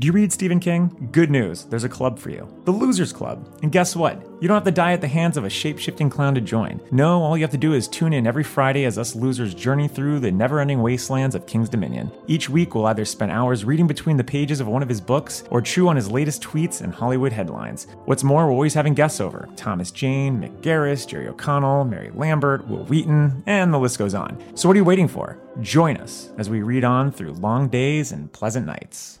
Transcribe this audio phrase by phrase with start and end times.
[0.00, 1.08] Do you read Stephen King?
[1.10, 2.48] Good news, there's a club for you.
[2.66, 3.52] The Losers Club.
[3.64, 4.22] And guess what?
[4.40, 6.80] You don't have to die at the hands of a shape-shifting clown to join.
[6.92, 9.88] No, all you have to do is tune in every Friday as us losers journey
[9.88, 12.12] through the never-ending wastelands of King's Dominion.
[12.28, 15.42] Each week we'll either spend hours reading between the pages of one of his books
[15.50, 17.88] or chew on his latest tweets and Hollywood headlines.
[18.04, 19.48] What's more, we're always having guests over.
[19.56, 24.40] Thomas Jane, Mick Garris, Jerry O'Connell, Mary Lambert, Wil Wheaton, and the list goes on.
[24.54, 25.40] So what are you waiting for?
[25.60, 29.17] Join us as we read on through long days and pleasant nights.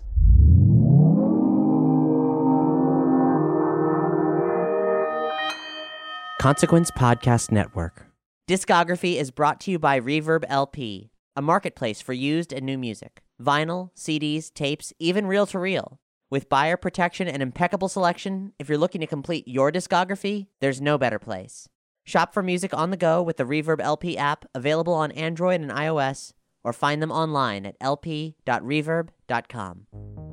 [6.40, 8.06] Consequence Podcast Network.
[8.48, 13.22] Discography is brought to you by Reverb LP, a marketplace for used and new music.
[13.42, 15.98] Vinyl, CDs, tapes, even reel to reel.
[16.30, 20.96] With buyer protection and impeccable selection, if you're looking to complete your discography, there's no
[20.96, 21.68] better place.
[22.04, 25.70] Shop for music on the go with the Reverb LP app, available on Android and
[25.70, 26.32] iOS,
[26.68, 30.27] or find them online at lp.reverb.com.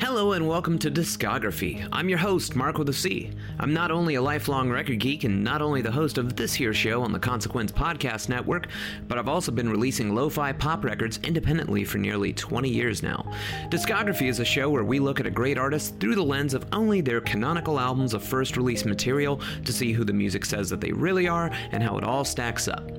[0.00, 1.86] Hello and welcome to Discography.
[1.92, 3.30] I'm your host, Mark with a C.
[3.58, 6.72] I'm not only a lifelong record geek and not only the host of this here
[6.72, 8.68] show on the Consequence Podcast Network,
[9.08, 13.30] but I've also been releasing lo-fi pop records independently for nearly 20 years now.
[13.68, 16.64] Discography is a show where we look at a great artist through the lens of
[16.72, 20.80] only their canonical albums of first release material to see who the music says that
[20.80, 22.90] they really are and how it all stacks up.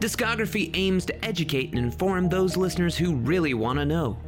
[0.00, 4.18] Discography aims to educate and inform those listeners who really want to know.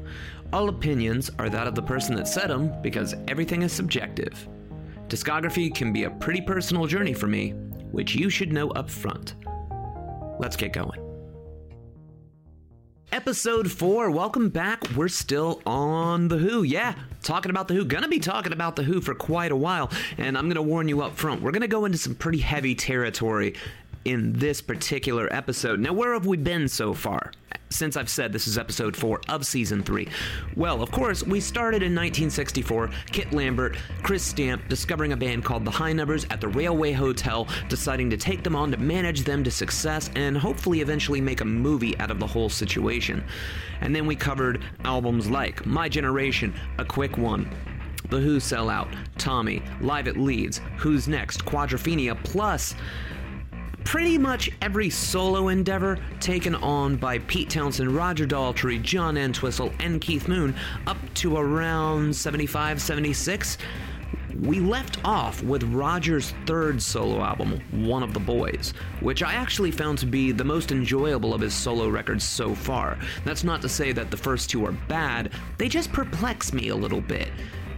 [0.53, 4.47] All opinions are that of the person that said them because everything is subjective.
[5.09, 7.53] Discography can be a pretty personal journey for me,
[7.91, 9.35] which you should know up front.
[10.39, 11.01] Let's get going.
[13.13, 14.91] Episode 4, welcome back.
[14.95, 16.65] We're still on The Who.
[16.65, 17.87] Yeah, talking about The Who.
[17.87, 21.01] Gonna be talking about The Who for quite a while, and I'm gonna warn you
[21.01, 21.41] up front.
[21.41, 23.55] We're gonna go into some pretty heavy territory
[24.05, 25.81] in this particular episode.
[25.81, 27.33] Now, where have we been so far?
[27.73, 30.07] Since I've said this is episode 4 of season 3.
[30.57, 32.91] Well, of course, we started in 1964.
[33.11, 37.49] Kit Lambert, Chris Stamp discovering a band called the High Numbers at the Railway Hotel,
[37.71, 41.47] deciding to take them on to manage them to success and hopefully eventually make a
[41.47, 43.25] movie out of the whole situation.
[43.81, 47.51] And then we covered albums like My Generation, A Quick One,
[48.11, 52.75] The Who Sell Out, Tommy, Live at Leeds, Who's Next, Quadrophenia, plus
[53.85, 60.01] pretty much every solo endeavor taken on by Pete Townshend, Roger Daltrey, John Entwistle, and
[60.01, 60.55] Keith Moon
[60.87, 63.59] up to around 75, 76.
[64.41, 69.71] We left off with Roger's third solo album, One of the Boys, which I actually
[69.71, 72.99] found to be the most enjoyable of his solo records so far.
[73.25, 76.77] That's not to say that the first two are bad, they just perplex me a
[76.77, 77.29] little bit.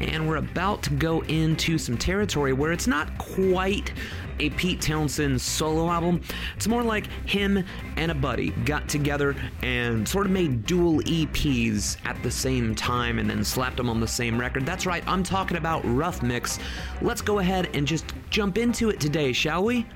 [0.01, 3.93] And we're about to go into some territory where it's not quite
[4.39, 6.21] a Pete Townshend solo album.
[6.57, 7.65] It's more like him
[7.97, 13.19] and a buddy got together and sort of made dual EPs at the same time
[13.19, 14.67] and then slapped them on the same record.
[14.67, 16.59] That's right, I'm talking about Rough Mix.
[17.03, 19.87] Let's go ahead and just jump into it today, shall we?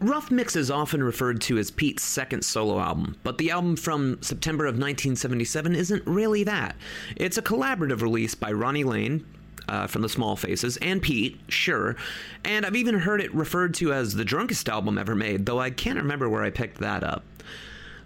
[0.00, 4.18] Rough Mix is often referred to as Pete's second solo album, but the album from
[4.20, 6.76] September of 1977 isn't really that.
[7.16, 9.24] It's a collaborative release by Ronnie Lane,
[9.68, 11.96] uh, from the Small Faces, and Pete, sure.
[12.44, 15.70] And I've even heard it referred to as the drunkest album ever made, though I
[15.70, 17.24] can't remember where I picked that up.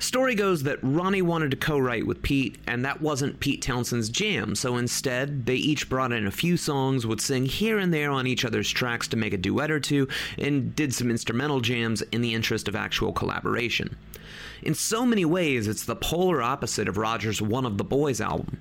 [0.01, 4.09] Story goes that Ronnie wanted to co write with Pete, and that wasn't Pete Townshend's
[4.09, 8.11] jam, so instead, they each brought in a few songs, would sing here and there
[8.11, 12.01] on each other's tracks to make a duet or two, and did some instrumental jams
[12.13, 13.95] in the interest of actual collaboration.
[14.63, 18.59] In so many ways, it's the polar opposite of Roger's One of the Boys album.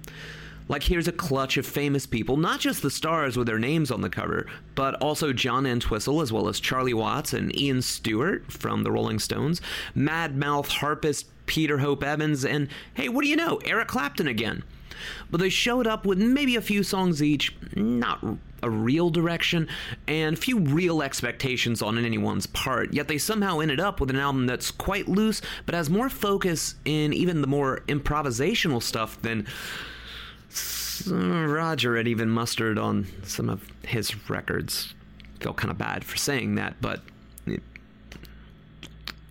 [0.69, 4.01] Like, here's a clutch of famous people, not just the stars with their names on
[4.01, 4.45] the cover,
[4.75, 9.17] but also John Entwistle, as well as Charlie Watts and Ian Stewart from the Rolling
[9.17, 9.61] Stones,
[9.95, 14.63] Mad Mouth harpist Peter Hope Evans, and hey, what do you know, Eric Clapton again.
[15.31, 18.23] But they showed up with maybe a few songs each, not
[18.61, 19.67] a real direction,
[20.07, 24.45] and few real expectations on anyone's part, yet they somehow ended up with an album
[24.45, 29.47] that's quite loose, but has more focus in even the more improvisational stuff than
[31.03, 34.93] Mm, Roger had even mustered on some of his records.
[35.39, 37.01] Feel kind of bad for saying that, but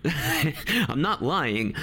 [0.89, 1.75] I'm not lying.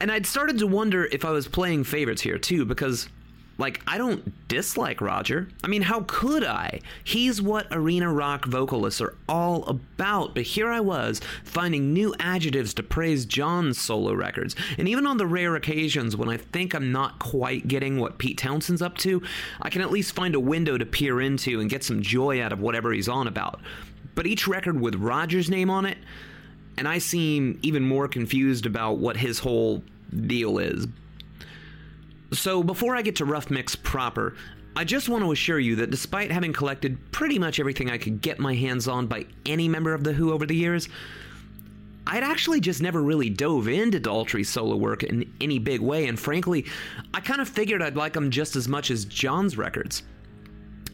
[0.00, 3.08] And I'd started to wonder if I was playing favorites here too, because
[3.58, 5.48] like, I don't dislike Roger.
[5.64, 6.80] I mean, how could I?
[7.02, 12.72] He's what arena rock vocalists are all about, but here I was, finding new adjectives
[12.74, 14.54] to praise John's solo records.
[14.78, 18.38] And even on the rare occasions when I think I'm not quite getting what Pete
[18.38, 19.20] Townshend's up to,
[19.60, 22.52] I can at least find a window to peer into and get some joy out
[22.52, 23.60] of whatever he's on about.
[24.14, 25.98] But each record with Roger's name on it,
[26.76, 29.82] and I seem even more confused about what his whole
[30.26, 30.86] deal is.
[32.32, 34.36] So, before I get to Rough Mix proper,
[34.76, 38.20] I just want to assure you that despite having collected pretty much everything I could
[38.20, 40.88] get my hands on by any member of The Who over the years,
[42.06, 46.18] I'd actually just never really dove into Daltrey's solo work in any big way, and
[46.18, 46.66] frankly,
[47.12, 50.02] I kind of figured I'd like them just as much as John's records.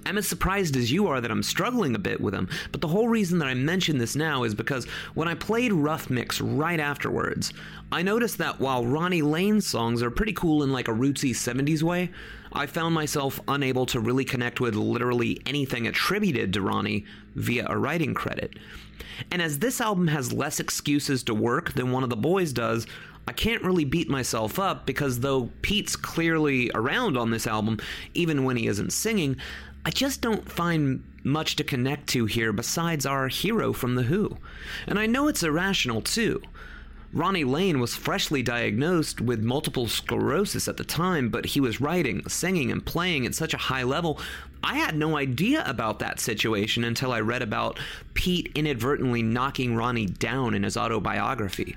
[0.07, 2.89] I'm as surprised as you are that I'm struggling a bit with them, but the
[2.89, 4.85] whole reason that I mention this now is because
[5.15, 7.53] when I played Rough Mix right afterwards,
[7.91, 11.83] I noticed that while Ronnie Lane's songs are pretty cool in like a rootsy 70s
[11.83, 12.11] way,
[12.53, 17.05] I found myself unable to really connect with literally anything attributed to Ronnie
[17.35, 18.59] via a writing credit.
[19.31, 22.87] And as this album has less excuses to work than one of the boys does,
[23.27, 27.79] I can't really beat myself up because though Pete's clearly around on this album,
[28.13, 29.37] even when he isn't singing,
[29.87, 34.39] I just don't find much to connect to here besides our hero from The Who.
[34.87, 36.43] And I know it's irrational too.
[37.13, 42.29] Ronnie Lane was freshly diagnosed with multiple sclerosis at the time, but he was writing,
[42.29, 44.19] singing, and playing at such a high level.
[44.65, 47.79] I had no idea about that situation until I read about
[48.15, 51.77] Pete inadvertently knocking Ronnie down in his autobiography.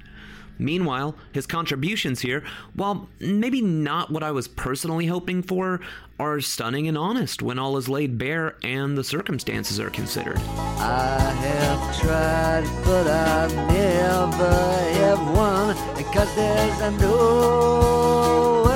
[0.59, 2.43] Meanwhile, his contributions here,
[2.73, 5.79] while maybe not what I was personally hoping for,
[6.19, 10.37] are stunning and honest when all is laid bare and the circumstances are considered.
[10.37, 14.51] I have tried, but I never
[14.99, 18.67] have won because there's nowhere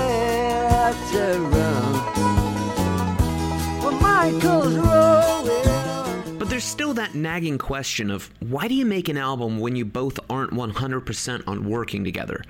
[1.11, 1.93] to run.
[3.79, 5.70] Well, Michael's rowing.
[6.41, 9.85] But there's still that nagging question of why do you make an album when you
[9.85, 12.43] both aren't 100% on working together?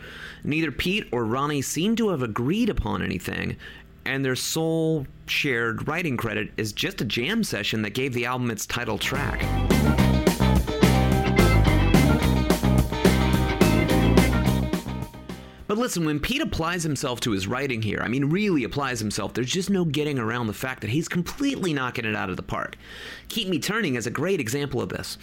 [0.45, 3.57] Neither Pete or Ronnie seem to have agreed upon anything,
[4.05, 8.49] and their sole shared writing credit is just a jam session that gave the album
[8.49, 9.41] its title track.
[15.71, 19.33] But listen, when Pete applies himself to his writing here, I mean, really applies himself,
[19.33, 22.43] there's just no getting around the fact that he's completely knocking it out of the
[22.43, 22.75] park.
[23.29, 25.17] Keep Me Turning is a great example of this.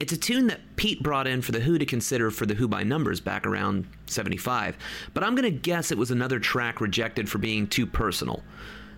[0.00, 2.66] It's a tune that Pete brought in for The Who to consider for The Who
[2.66, 4.76] by Numbers back around 75,
[5.14, 8.42] but I'm going to guess it was another track rejected for being too personal.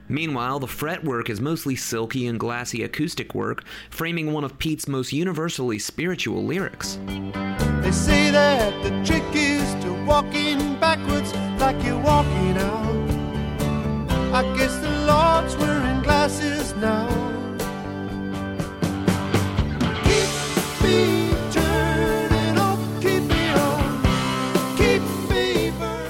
[0.09, 5.13] Meanwhile, the fretwork is mostly silky and glassy acoustic work, framing one of Pete's most
[5.13, 6.99] universally spiritual lyrics.
[7.83, 13.11] They say that the trick is to walking backwards like you're walking out.
[14.33, 17.09] I guess the Lord's wearing glasses now.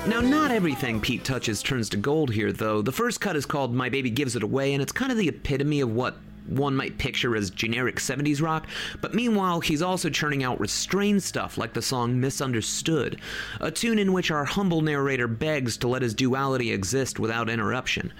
[0.06, 2.82] Now, not everything Pete touches turns to gold here, though.
[2.82, 5.28] The first cut is called My Baby Gives It Away, and it's kind of the
[5.28, 6.16] epitome of what
[6.46, 8.66] one might picture as generic 70s rock,
[9.00, 13.20] but meanwhile, he's also churning out restrained stuff like the song Misunderstood,
[13.60, 18.12] a tune in which our humble narrator begs to let his duality exist without interruption.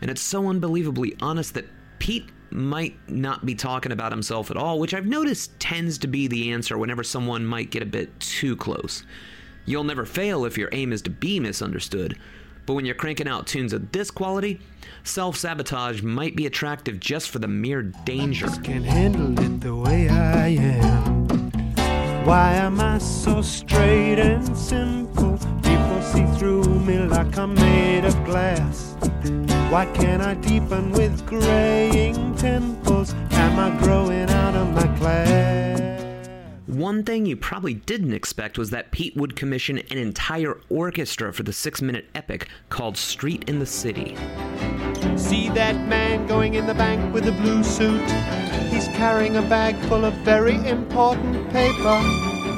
[0.00, 4.78] And it's so unbelievably honest that Pete might not be talking about himself at all,
[4.78, 8.56] which I've noticed tends to be the answer whenever someone might get a bit too
[8.56, 9.04] close.
[9.64, 12.18] You'll never fail if your aim is to be misunderstood.
[12.66, 14.60] But when you're cranking out tunes of this quality,
[15.04, 18.48] self sabotage might be attractive just for the mere danger.
[18.62, 21.50] Can't handle it the way I am.
[22.24, 25.38] Why am I so straight and simple?
[25.62, 28.94] People see through me like I'm made of glass.
[29.70, 33.14] Why can't I deepen with graying temples?
[33.32, 35.61] Am I growing out of my class?
[36.72, 41.42] One thing you probably didn't expect was that Pete would commission an entire orchestra for
[41.42, 44.16] the six minute epic called Street in the City.
[45.18, 48.10] See that man going in the bank with a blue suit?
[48.70, 52.02] He's carrying a bag full of very important paper.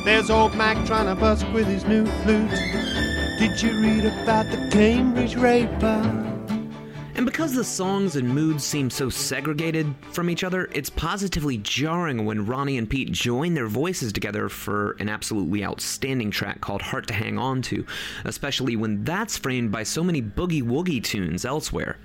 [0.04, 2.50] There's old Mac trying to busk with his new flute.
[3.40, 6.33] Did you read about the Cambridge raper?
[7.16, 12.24] And because the songs and moods seem so segregated from each other, it's positively jarring
[12.24, 17.06] when Ronnie and Pete join their voices together for an absolutely outstanding track called Heart
[17.08, 17.86] to Hang On To,
[18.24, 21.98] especially when that's framed by so many boogie woogie tunes elsewhere.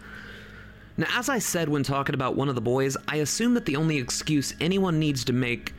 [0.96, 3.78] Now, as I said when talking about one of the boys, I assume that the
[3.78, 5.74] only excuse anyone needs to make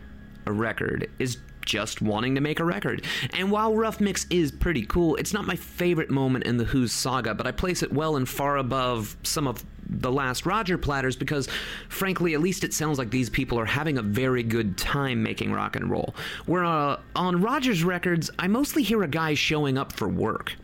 [0.47, 3.05] a record is just wanting to make a record.
[3.35, 6.93] And while Rough Mix is pretty cool, it's not my favorite moment in The Who's
[6.93, 11.17] saga, but I place it well and far above some of the last Roger platters
[11.17, 11.49] because,
[11.89, 15.53] frankly, at least it sounds like these people are having a very good time making
[15.53, 16.15] rock and roll.
[16.47, 20.55] Where uh, on Roger's records, I mostly hear a guy showing up for work.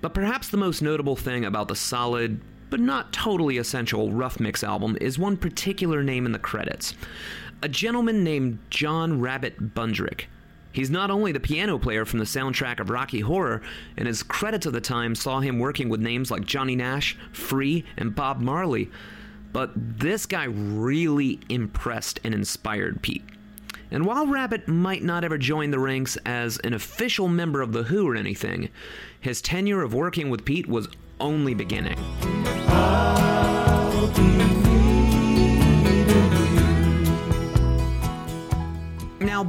[0.00, 4.64] But perhaps the most notable thing about the solid, but not totally essential Rough Mix
[4.64, 6.94] album is one particular name in the credits
[7.64, 10.26] a gentleman named John Rabbit Bundrick.
[10.70, 13.62] He's not only the piano player from the soundtrack of Rocky Horror,
[13.96, 17.82] and his credits of the time saw him working with names like Johnny Nash, Free,
[17.96, 18.90] and Bob Marley,
[19.54, 23.24] but this guy really impressed and inspired Pete.
[23.90, 27.84] And while Rabbit might not ever join the ranks as an official member of The
[27.84, 28.68] Who or anything,
[29.18, 31.96] his tenure of working with Pete was only beginning.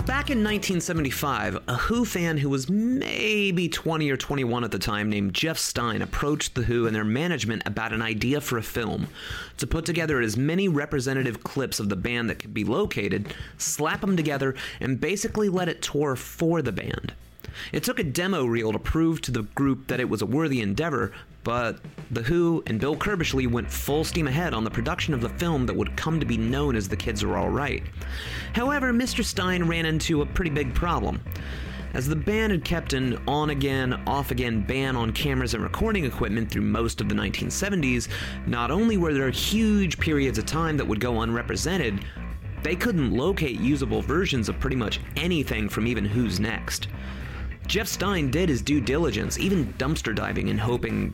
[0.03, 5.09] Back in 1975, a Who fan who was maybe 20 or 21 at the time,
[5.09, 9.07] named Jeff Stein, approached The Who and their management about an idea for a film
[9.57, 14.01] to put together as many representative clips of the band that could be located, slap
[14.01, 17.13] them together, and basically let it tour for the band.
[17.71, 20.61] It took a demo reel to prove to the group that it was a worthy
[20.61, 21.13] endeavor,
[21.45, 21.79] but
[22.11, 25.67] The Who and Bill Curbishley went full steam ahead on the production of the film
[25.67, 27.83] that would come to be known as The Kids Are Alright.
[28.53, 29.23] However, Mr.
[29.23, 31.21] Stein ran into a pretty big problem.
[31.93, 36.03] As the band had kept an on again, off again ban on cameras and recording
[36.03, 38.09] equipment through most of the 1970s,
[38.47, 42.03] not only were there huge periods of time that would go unrepresented,
[42.63, 46.87] they couldn't locate usable versions of pretty much anything from even Who's Next.
[47.67, 51.13] Jeff Stein did his due diligence, even dumpster diving and hoping,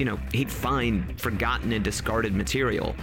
[0.00, 2.96] you know, he'd find forgotten and discarded material,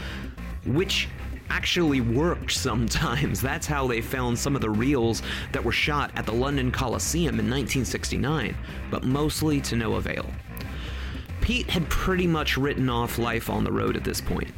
[0.66, 1.08] which
[1.52, 3.40] actually worked sometimes.
[3.50, 7.36] That's how they found some of the reels that were shot at the London Coliseum
[7.36, 8.58] in 1969,
[8.90, 10.26] but mostly to no avail.
[11.40, 14.50] Pete had pretty much written off life on the road at this point.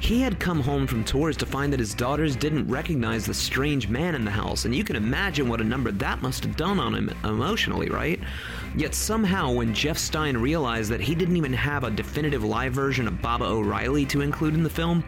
[0.00, 3.88] He had come home from tours to find that his daughters didn't recognize the strange
[3.88, 6.78] man in the house, and you can imagine what a number that must have done
[6.78, 8.20] on him emotionally, right?
[8.76, 13.08] Yet somehow, when Jeff Stein realized that he didn't even have a definitive live version
[13.08, 15.02] of Baba O'Riley to include in the film,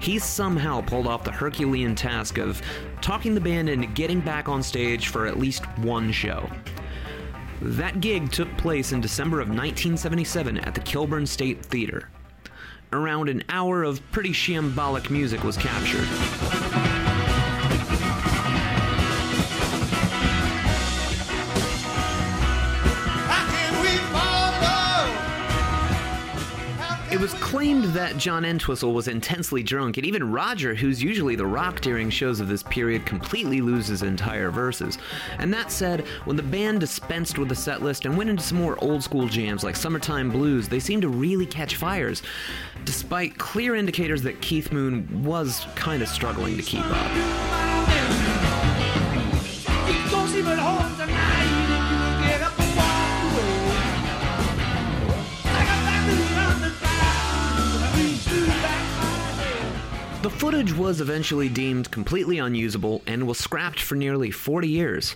[0.00, 2.60] he somehow pulled off the Herculean task of
[3.00, 6.50] talking the band into getting back on stage for at least one show.
[7.62, 12.10] That gig took place in December of 1977 at the Kilburn State Theater
[12.96, 16.85] around an hour of pretty shambolic music was captured.
[27.16, 31.46] It was claimed that John Entwistle was intensely drunk, and even Roger, who's usually the
[31.46, 34.98] rock during shows of this period, completely loses entire verses.
[35.38, 38.58] And that said, when the band dispensed with the set list and went into some
[38.58, 42.22] more old school jams like Summertime Blues, they seemed to really catch fires,
[42.84, 47.46] despite clear indicators that Keith Moon was kind of struggling to keep up.
[60.22, 65.14] The footage was eventually deemed completely unusable and was scrapped for nearly 40 years.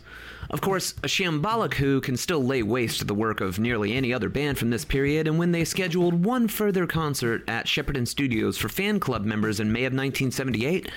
[0.50, 4.12] Of course, a shambolic Who can still lay waste to the work of nearly any
[4.12, 8.58] other band from this period, and when they scheduled one further concert at Shepperton Studios
[8.58, 10.90] for fan club members in May of 1978,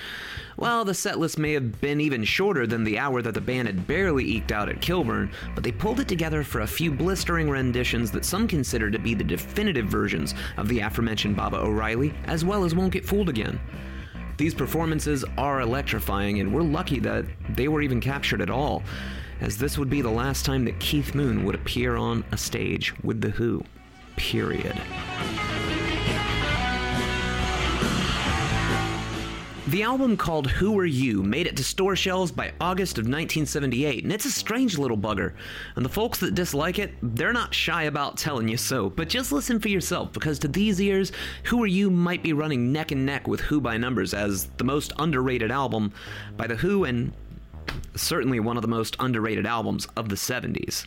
[0.56, 3.86] well, the setlist may have been even shorter than the hour that the band had
[3.86, 8.10] barely eked out at Kilburn, but they pulled it together for a few blistering renditions
[8.12, 12.64] that some consider to be the definitive versions of the aforementioned Baba O'Riley, as well
[12.64, 13.58] as Won't Get Fooled Again.
[14.36, 18.82] These performances are electrifying, and we're lucky that they were even captured at all,
[19.40, 22.94] as this would be the last time that Keith Moon would appear on a stage
[23.02, 23.62] with The Who.
[24.16, 24.80] Period.
[29.68, 34.04] The album called Who Are You made it to store shelves by August of 1978,
[34.04, 35.32] and it's a strange little bugger.
[35.74, 39.32] And the folks that dislike it, they're not shy about telling you so, but just
[39.32, 41.12] listen for yourself, because to these ears,
[41.44, 44.64] Who Are You might be running neck and neck with Who by Numbers as the
[44.64, 45.94] most underrated album
[46.36, 47.14] by The Who and
[47.96, 50.86] certainly one of the most underrated albums of the 70s.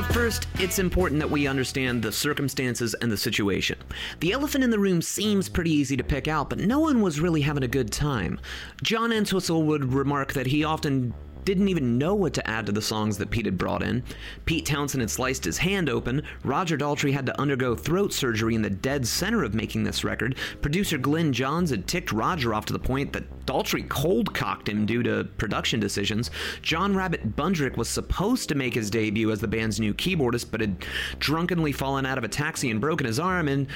[0.00, 3.78] But first, it's important that we understand the circumstances and the situation.
[4.20, 7.20] The elephant in the room seems pretty easy to pick out, but no one was
[7.20, 8.40] really having a good time.
[8.82, 11.12] John Entwistle would remark that he often
[11.44, 14.02] didn't even know what to add to the songs that Pete had brought in.
[14.44, 16.22] Pete Townshend had sliced his hand open.
[16.44, 20.36] Roger Daltrey had to undergo throat surgery in the dead center of making this record.
[20.62, 24.86] Producer Glyn Johns had ticked Roger off to the point that Daltrey cold cocked him
[24.86, 26.30] due to production decisions.
[26.62, 30.60] John Rabbit Bundrick was supposed to make his debut as the band's new keyboardist, but
[30.60, 30.84] had
[31.18, 33.66] drunkenly fallen out of a taxi and broken his arm, and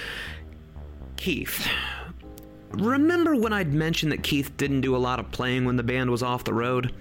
[1.17, 1.67] Keith.
[2.71, 6.11] Remember when I'd mentioned that Keith didn't do a lot of playing when the band
[6.11, 6.93] was off the road?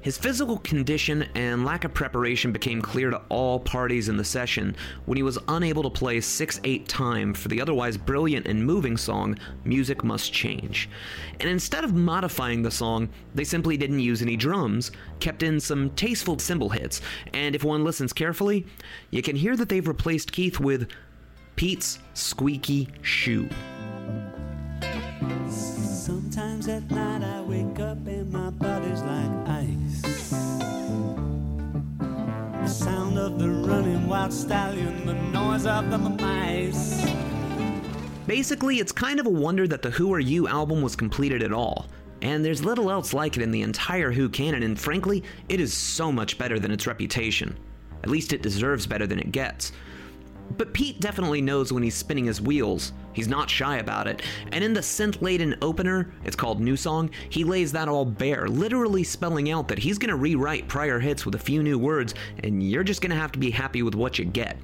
[0.00, 4.76] His physical condition and lack of preparation became clear to all parties in the session
[5.06, 8.96] when he was unable to play 6 8 time for the otherwise brilliant and moving
[8.96, 10.88] song Music Must Change.
[11.40, 15.90] And instead of modifying the song, they simply didn't use any drums, kept in some
[15.90, 17.00] tasteful cymbal hits,
[17.32, 18.66] and if one listens carefully,
[19.10, 20.88] you can hear that they've replaced Keith with
[21.56, 23.48] Pete's Squeaky Shoe.
[25.48, 27.75] Sometimes at night I wake
[32.86, 37.04] sound of the running wild stallion, the noise of the mice.
[38.28, 41.52] Basically, it's kind of a wonder that the Who Are You album was completed at
[41.52, 41.86] all.
[42.22, 45.74] And there's little else like it in the entire Who canon, and frankly, it is
[45.74, 47.58] so much better than its reputation.
[48.04, 49.72] At least it deserves better than it gets.
[50.56, 52.92] But Pete definitely knows when he's spinning his wheels.
[53.12, 54.22] He's not shy about it.
[54.52, 58.48] And in the synth laden opener, it's called New Song, he lays that all bare,
[58.48, 62.62] literally spelling out that he's gonna rewrite prior hits with a few new words, and
[62.62, 64.58] you're just gonna have to be happy with what you get.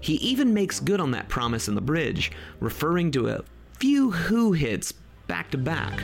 [0.00, 3.44] He even makes good on that promise in the bridge, referring to a
[3.78, 4.92] few Who hits
[5.26, 6.02] back to back.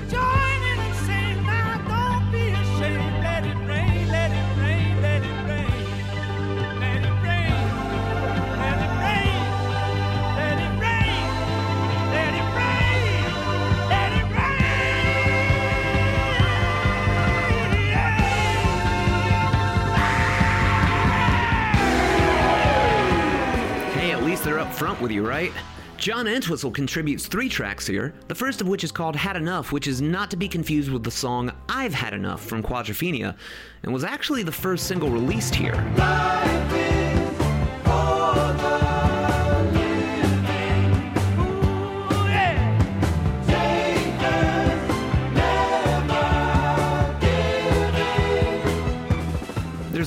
[24.68, 25.52] Up front with you, right?
[25.96, 29.86] John Entwistle contributes three tracks here, the first of which is called Had Enough, which
[29.86, 33.34] is not to be confused with the song I've Had Enough from Quadrophenia,
[33.82, 35.74] and was actually the first single released here.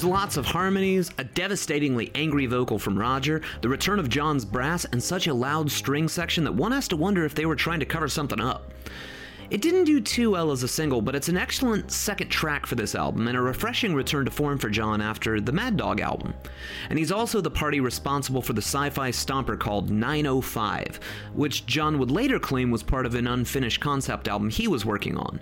[0.02, 4.84] There's lots of harmonies, a devastatingly angry vocal from Roger, the return of John's brass,
[4.84, 7.82] and such a loud string section that one has to wonder if they were trying
[7.82, 8.74] to cover something up.
[9.52, 12.74] It didn't do too well as a single, but it's an excellent second track for
[12.74, 16.34] this album and a refreshing return to form for John after the Mad Dog album.
[16.90, 21.00] And he's also the party responsible for the sci fi stomper called 905,
[21.36, 25.16] which John would later claim was part of an unfinished concept album he was working
[25.16, 25.42] on.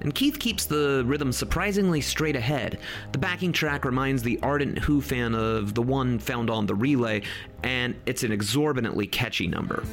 [0.00, 2.78] And Keith keeps the rhythm surprisingly straight ahead.
[3.12, 7.22] The backing track reminds the ardent Who fan of the one found on the relay,
[7.62, 9.84] and it's an exorbitantly catchy number.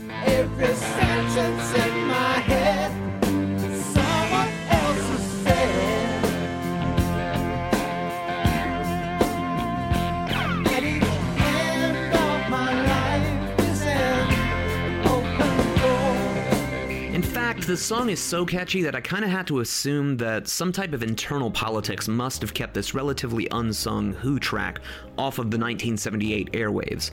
[17.65, 20.91] The song is so catchy that I kind of had to assume that some type
[20.91, 24.79] of internal politics must have kept this relatively unsung Who track
[25.17, 27.11] off of the 1978 airwaves.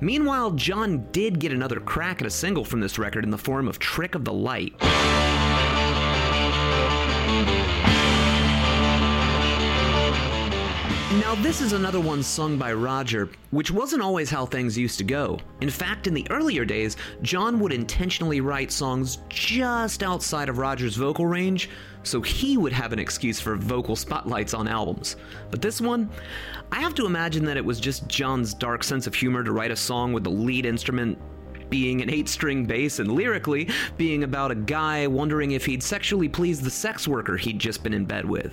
[0.00, 3.68] Meanwhile, John did get another crack at a single from this record in the form
[3.68, 4.74] of Trick of the Light.
[11.20, 15.04] Now, this is another one sung by Roger, which wasn't always how things used to
[15.04, 15.40] go.
[15.62, 20.94] In fact, in the earlier days, John would intentionally write songs just outside of Roger's
[20.94, 21.70] vocal range,
[22.02, 25.16] so he would have an excuse for vocal spotlights on albums.
[25.50, 26.10] But this one,
[26.70, 29.70] I have to imagine that it was just John's dark sense of humor to write
[29.70, 31.18] a song with the lead instrument
[31.70, 36.28] being an eight string bass and lyrically being about a guy wondering if he'd sexually
[36.28, 38.52] pleased the sex worker he'd just been in bed with.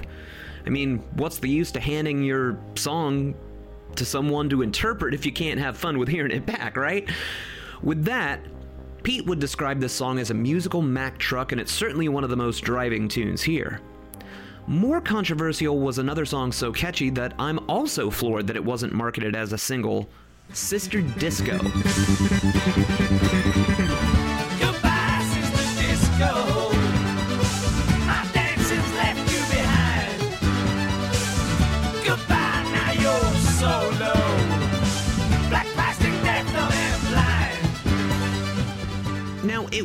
[0.66, 3.36] I mean, what's the use to handing your song
[3.96, 7.10] to someone to interpret if you can't have fun with hearing it back, right?
[7.82, 8.40] With that,
[9.04, 12.30] Pete would describe this song as a musical Mack truck, and it's certainly one of
[12.30, 13.82] the most driving tunes here.
[14.66, 19.36] More controversial was another song so catchy that I'm also floored that it wasn't marketed
[19.36, 20.10] as a single
[20.54, 21.60] Sister Disco.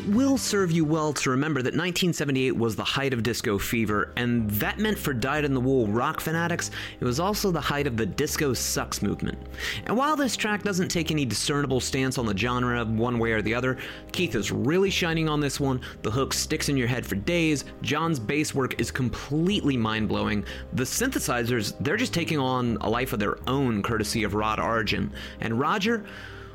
[0.08, 4.50] Will serve you well to remember that 1978 was the height of disco fever, and
[4.52, 7.96] that meant for dyed in the wool rock fanatics, it was also the height of
[7.96, 9.38] the disco sucks movement.
[9.86, 13.42] And while this track doesn't take any discernible stance on the genre one way or
[13.42, 13.78] the other,
[14.12, 15.80] Keith is really shining on this one.
[16.02, 17.64] The hook sticks in your head for days.
[17.82, 20.44] John's bass work is completely mind blowing.
[20.72, 25.12] The synthesizers, they're just taking on a life of their own courtesy of Rod Argent.
[25.40, 26.04] And Roger,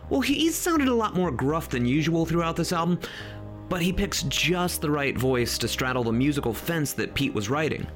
[0.09, 2.99] well, he's sounded a lot more gruff than usual throughout this album,
[3.69, 7.49] but he picks just the right voice to straddle the musical fence that Pete was
[7.49, 7.87] writing.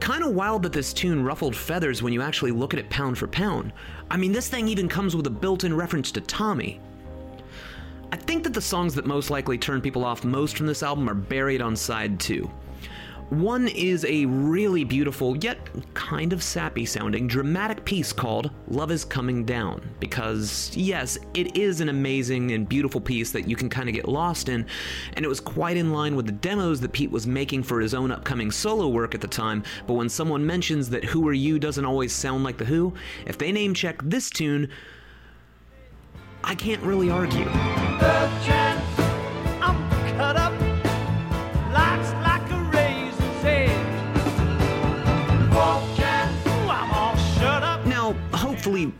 [0.00, 3.26] Kinda wild that this tune ruffled feathers when you actually look at it pound for
[3.26, 3.72] pound.
[4.10, 6.80] I mean, this thing even comes with a built in reference to Tommy.
[8.12, 11.08] I think that the songs that most likely turn people off most from this album
[11.08, 12.50] are buried on side two.
[13.34, 15.58] One is a really beautiful, yet
[15.94, 19.82] kind of sappy sounding, dramatic piece called Love is Coming Down.
[19.98, 24.06] Because, yes, it is an amazing and beautiful piece that you can kind of get
[24.06, 24.64] lost in,
[25.14, 27.92] and it was quite in line with the demos that Pete was making for his
[27.92, 29.64] own upcoming solo work at the time.
[29.88, 32.94] But when someone mentions that Who Are You doesn't always sound like The Who,
[33.26, 34.68] if they name check this tune,
[36.44, 37.46] I can't really argue.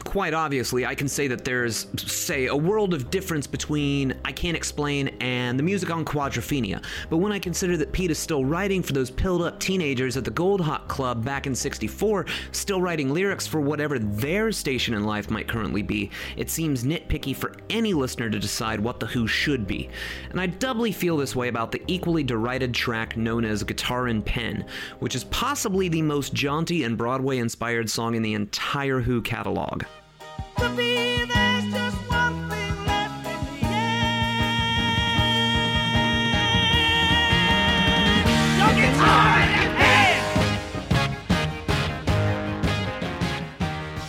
[0.05, 4.57] Quite obviously, I can say that there's, say, a world of difference between I Can't
[4.57, 6.85] Explain and the music on Quadrophenia.
[7.11, 10.25] But when I consider that Pete is still writing for those pilled up teenagers at
[10.25, 15.31] the Goldhawk Club back in 64, still writing lyrics for whatever their station in life
[15.31, 19.67] might currently be, it seems nitpicky for any listener to decide what The Who should
[19.67, 19.91] be.
[20.31, 24.25] And I doubly feel this way about the equally derided track known as Guitar and
[24.25, 24.65] Pen,
[25.01, 29.74] which is possibly the most jaunty and Broadway inspired song in the entire Who catalog.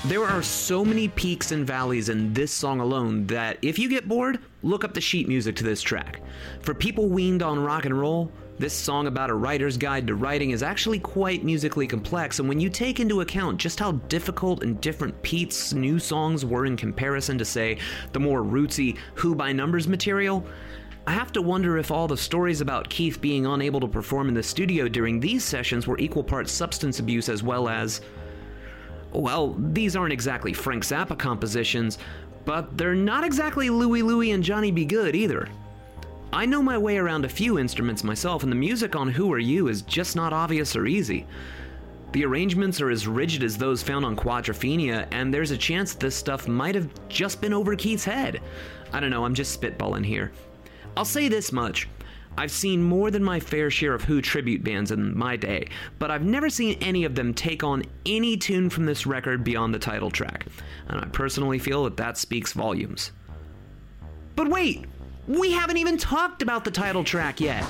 [0.05, 4.07] There are so many peaks and valleys in this song alone that if you get
[4.07, 6.21] bored, look up the sheet music to this track.
[6.61, 10.51] For people weaned on rock and roll, this song about a writer's guide to writing
[10.51, 14.79] is actually quite musically complex, and when you take into account just how difficult and
[14.79, 17.77] different Pete's new songs were in comparison to, say,
[18.13, 20.45] the more rootsy Who by Numbers material,
[21.07, 24.33] I have to wonder if all the stories about Keith being unable to perform in
[24.33, 28.01] the studio during these sessions were equal parts substance abuse as well as
[29.11, 31.97] well, these aren't exactly Frank Zappa compositions,
[32.43, 34.85] but they're not exactly Louie Louie and Johnny B.
[34.85, 35.47] Goode either.
[36.35, 39.39] I know my way around a few instruments myself, and the music on Who Are
[39.39, 41.25] You is just not obvious or easy.
[42.11, 46.13] The arrangements are as rigid as those found on Quadrophenia, and there's a chance this
[46.13, 48.41] stuff might have just been over Keith's head.
[48.91, 50.33] I don't know, I'm just spitballing here.
[50.97, 51.87] I'll say this much
[52.37, 55.69] I've seen more than my fair share of Who tribute bands in my day,
[55.99, 59.73] but I've never seen any of them take on any tune from this record beyond
[59.73, 60.47] the title track,
[60.89, 63.13] and I personally feel that that speaks volumes.
[64.35, 64.85] But wait,
[65.27, 67.65] we haven't even talked about the title track yet.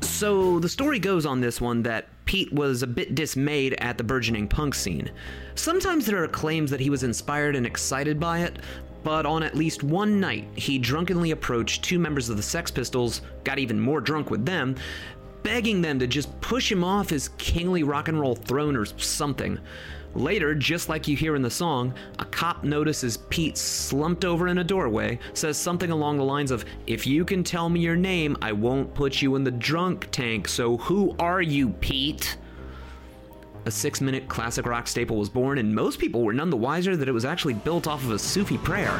[0.00, 4.04] So the story goes on this one that Pete was a bit dismayed at the
[4.04, 5.10] burgeoning punk scene.
[5.54, 8.58] Sometimes there are claims that he was inspired and excited by it,
[9.04, 13.20] but on at least one night, he drunkenly approached two members of the Sex Pistols,
[13.44, 14.74] got even more drunk with them,
[15.44, 19.60] begging them to just push him off his kingly rock and roll throne or something.
[20.14, 24.58] Later, just like you hear in the song, a cop notices Pete slumped over in
[24.58, 28.36] a doorway, says something along the lines of, If you can tell me your name,
[28.40, 32.36] I won't put you in the drunk tank, so who are you, Pete?
[33.66, 36.98] A six minute classic rock staple was born, and most people were none the wiser
[36.98, 38.90] that it was actually built off of a Sufi prayer.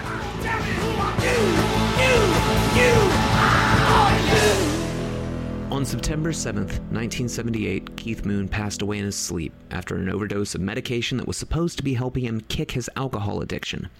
[5.70, 10.62] On September 7th, 1978, Keith Moon passed away in his sleep after an overdose of
[10.62, 13.90] medication that was supposed to be helping him kick his alcohol addiction.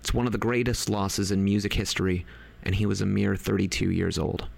[0.00, 2.24] It's one of the greatest losses in music history,
[2.62, 4.48] and he was a mere 32 years old.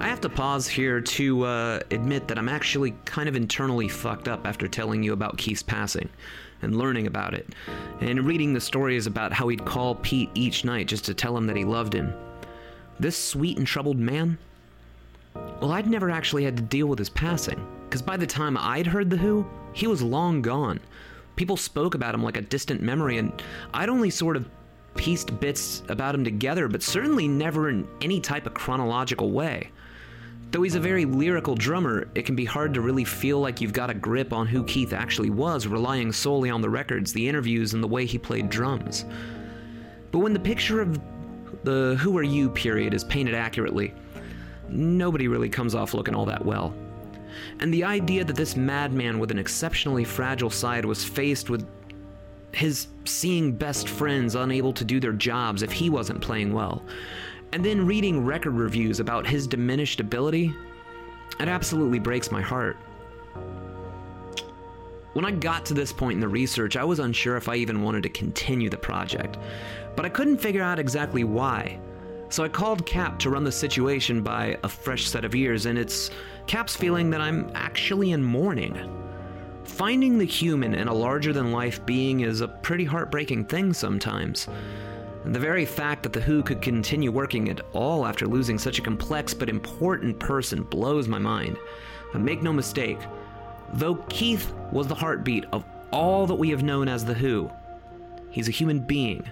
[0.00, 4.28] I have to pause here to uh, admit that I'm actually kind of internally fucked
[4.28, 6.08] up after telling you about Keith's passing
[6.62, 7.52] and learning about it,
[8.00, 11.48] and reading the stories about how he'd call Pete each night just to tell him
[11.48, 12.12] that he loved him.
[13.00, 14.38] This sweet and troubled man,
[15.60, 18.86] well, I'd never actually had to deal with his passing, because by the time I'd
[18.86, 20.78] heard The Who, he was long gone.
[21.34, 23.32] People spoke about him like a distant memory, and
[23.74, 24.48] I'd only sort of
[24.96, 29.70] pieced bits about him together, but certainly never in any type of chronological way.
[30.50, 33.74] Though he's a very lyrical drummer, it can be hard to really feel like you've
[33.74, 37.74] got a grip on who Keith actually was, relying solely on the records, the interviews,
[37.74, 39.04] and the way he played drums.
[40.10, 40.98] But when the picture of
[41.64, 43.92] the Who Are You period is painted accurately,
[44.70, 46.74] nobody really comes off looking all that well.
[47.60, 51.68] And the idea that this madman with an exceptionally fragile side was faced with
[52.52, 56.82] his seeing best friends unable to do their jobs if he wasn't playing well,
[57.52, 60.54] and then reading record reviews about his diminished ability,
[61.40, 62.76] it absolutely breaks my heart.
[65.14, 67.82] When I got to this point in the research, I was unsure if I even
[67.82, 69.38] wanted to continue the project,
[69.96, 71.80] but I couldn't figure out exactly why.
[72.28, 75.78] So I called Cap to run the situation by a fresh set of ears, and
[75.78, 76.10] it's
[76.46, 78.78] Cap's feeling that I'm actually in mourning.
[79.64, 84.46] Finding the human in a larger than life being is a pretty heartbreaking thing sometimes.
[85.28, 88.82] The very fact that The Who could continue working at all after losing such a
[88.82, 91.58] complex but important person blows my mind.
[92.12, 92.98] But make no mistake,
[93.74, 97.50] though Keith was the heartbeat of all that we have known as The Who,
[98.30, 99.22] he's a human being.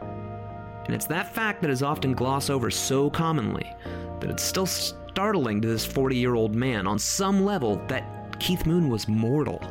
[0.00, 3.72] And it's that fact that is often glossed over so commonly
[4.18, 8.66] that it's still startling to this 40 year old man on some level that Keith
[8.66, 9.62] Moon was mortal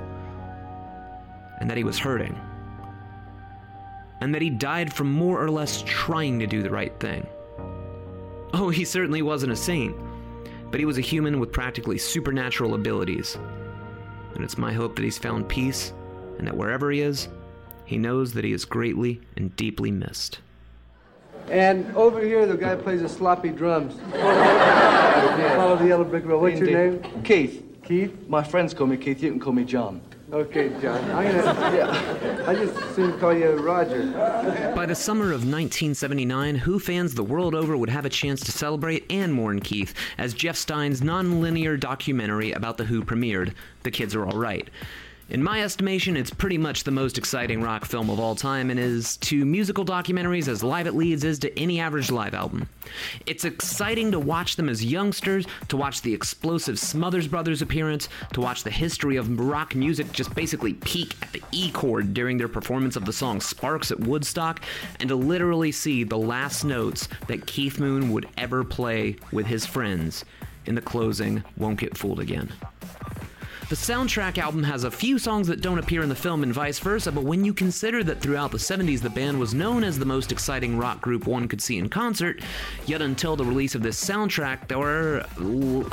[1.59, 2.39] and that he was hurting
[4.21, 7.27] and that he died from more or less trying to do the right thing.
[8.53, 9.95] Oh, he certainly wasn't a saint,
[10.71, 13.37] but he was a human with practically supernatural abilities.
[14.33, 15.93] And it's my hope that he's found peace,
[16.37, 17.27] and that wherever he is,
[17.85, 20.39] he knows that he is greatly and deeply missed.
[21.49, 23.99] And over here, the guy plays the sloppy drums.
[24.11, 26.41] Follow the yellow brick road.
[26.41, 27.23] What's your name?
[27.23, 27.63] Keith.
[27.83, 28.27] Keith?
[28.27, 29.21] My friends call me Keith.
[29.21, 30.01] You can call me John.
[30.31, 30.99] Okay, John.
[31.11, 31.77] I'm gonna.
[31.77, 32.43] Yeah.
[32.47, 34.11] I just soon call you Roger.
[34.75, 38.51] By the summer of 1979, Who fans the world over would have a chance to
[38.51, 44.15] celebrate and mourn Keith as Jeff Stein's non-linear documentary about the Who premiered, The Kids
[44.15, 44.67] Are All Right.
[45.27, 48.79] In my estimation, it's pretty much the most exciting rock film of all time and
[48.79, 52.69] is to musical documentaries as live at Leeds is to any average live album.
[53.25, 58.41] It's exciting to watch them as youngsters, to watch the explosive Smothers Brothers appearance, to
[58.41, 62.47] watch the history of rock music just basically peak at the E chord during their
[62.47, 64.61] performance of the song Sparks at Woodstock,
[64.99, 69.65] and to literally see the last notes that Keith Moon would ever play with his
[69.65, 70.23] friends
[70.67, 72.53] in the closing Won't Get Fooled Again.
[73.67, 76.77] The soundtrack album has a few songs that don't appear in the film and vice
[76.77, 80.05] versa, but when you consider that throughout the 70s the band was known as the
[80.05, 82.43] most exciting rock group one could see in concert,
[82.85, 85.25] yet until the release of this soundtrack, there were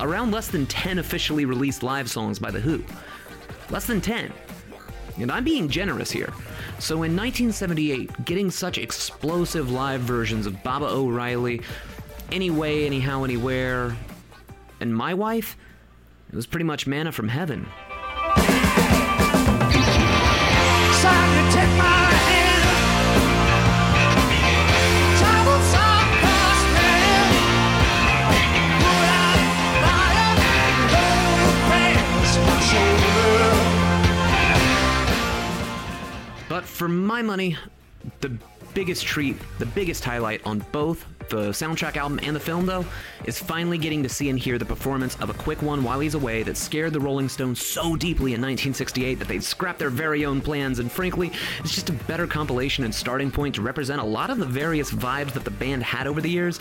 [0.01, 2.85] around less than 10 officially released live songs by The Who.
[3.71, 4.31] Less than 10.
[5.17, 6.31] And I'm being generous here.
[6.79, 11.63] So in 1978, getting such explosive live versions of Baba O'Riley,
[12.31, 13.97] Anyway, Anyhow, Anywhere,
[14.81, 15.57] and My Wife,
[16.33, 17.67] it was pretty much manna from heaven.
[36.49, 37.59] But for my money,
[38.21, 38.31] the
[38.73, 42.85] biggest treat, the biggest highlight on both the soundtrack album and the film, though,
[43.25, 46.15] is finally getting to see and hear the performance of a quick one while he's
[46.15, 50.25] away that scared the Rolling Stones so deeply in 1968 that they'd scrapped their very
[50.25, 54.05] own plans, and frankly, it's just a better compilation and starting point to represent a
[54.05, 56.59] lot of the various vibes that the band had over the years.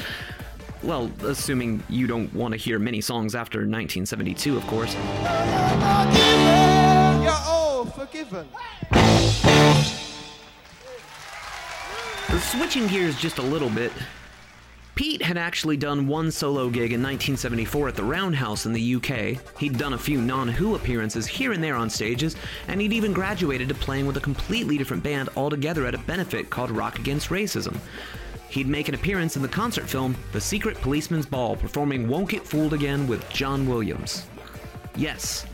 [0.83, 4.95] Well, assuming you don't want to hear many songs after 1972, of course.
[7.23, 8.47] You're all forgiven.
[12.39, 13.91] Switching gears just a little bit,
[14.95, 19.39] Pete had actually done one solo gig in 1974 at the Roundhouse in the UK.
[19.57, 22.35] He'd done a few non Who appearances here and there on stages,
[22.67, 26.49] and he'd even graduated to playing with a completely different band altogether at a benefit
[26.49, 27.77] called Rock Against Racism.
[28.49, 32.45] He'd make an appearance in the concert film The Secret Policeman's Ball, performing Won't Get
[32.45, 34.27] Fooled Again with John Williams.
[34.97, 35.45] Yes,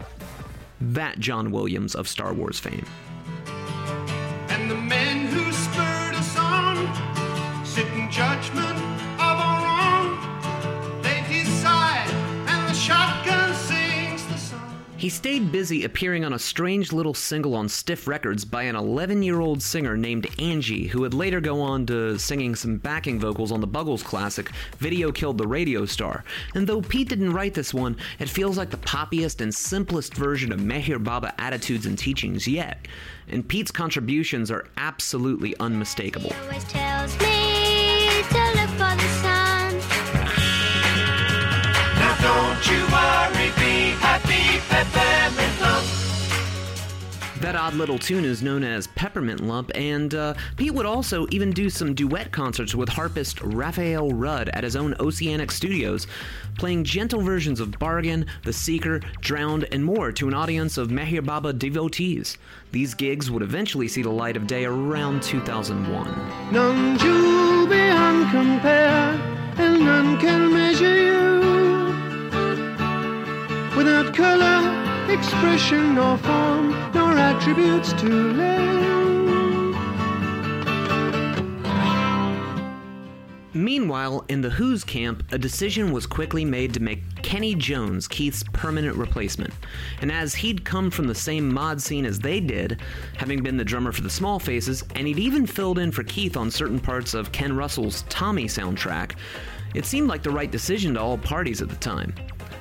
[0.82, 2.86] that John Williams of Star Wars fame.
[4.50, 8.87] And the men who spurred us on sit in judgment
[14.98, 19.22] He stayed busy appearing on a strange little single on Stiff Records by an 11
[19.22, 23.52] year old singer named Angie, who would later go on to singing some backing vocals
[23.52, 26.24] on the Buggles classic, Video Killed the Radio Star.
[26.56, 30.52] And though Pete didn't write this one, it feels like the poppiest and simplest version
[30.52, 32.88] of Meher Baba attitudes and teachings yet.
[33.28, 36.34] And Pete's contributions are absolutely unmistakable.
[47.42, 51.52] That odd little tune is known as Peppermint Lump, and uh, Pete would also even
[51.52, 56.08] do some duet concerts with harpist Raphael Rudd at his own Oceanic Studios,
[56.58, 61.26] playing gentle versions of Bargain, The Seeker, Drowned, and more to an audience of Meher
[61.26, 62.38] Baba devotees.
[62.72, 66.52] These gigs would eventually see the light of day around 2001.
[66.52, 69.14] None jewel beyond compare,
[69.58, 71.47] and none can measure you.
[73.78, 78.78] Without color, expression, nor form, nor attributes to lend.
[83.54, 88.44] Meanwhile, in the Who's camp, a decision was quickly made to make Kenny Jones Keith's
[88.52, 89.54] permanent replacement.
[90.02, 92.82] And as he'd come from the same mod scene as they did,
[93.18, 96.36] having been the drummer for the Small Faces, and he'd even filled in for Keith
[96.36, 99.18] on certain parts of Ken Russell's Tommy soundtrack,
[99.76, 102.16] it seemed like the right decision to all parties at the time.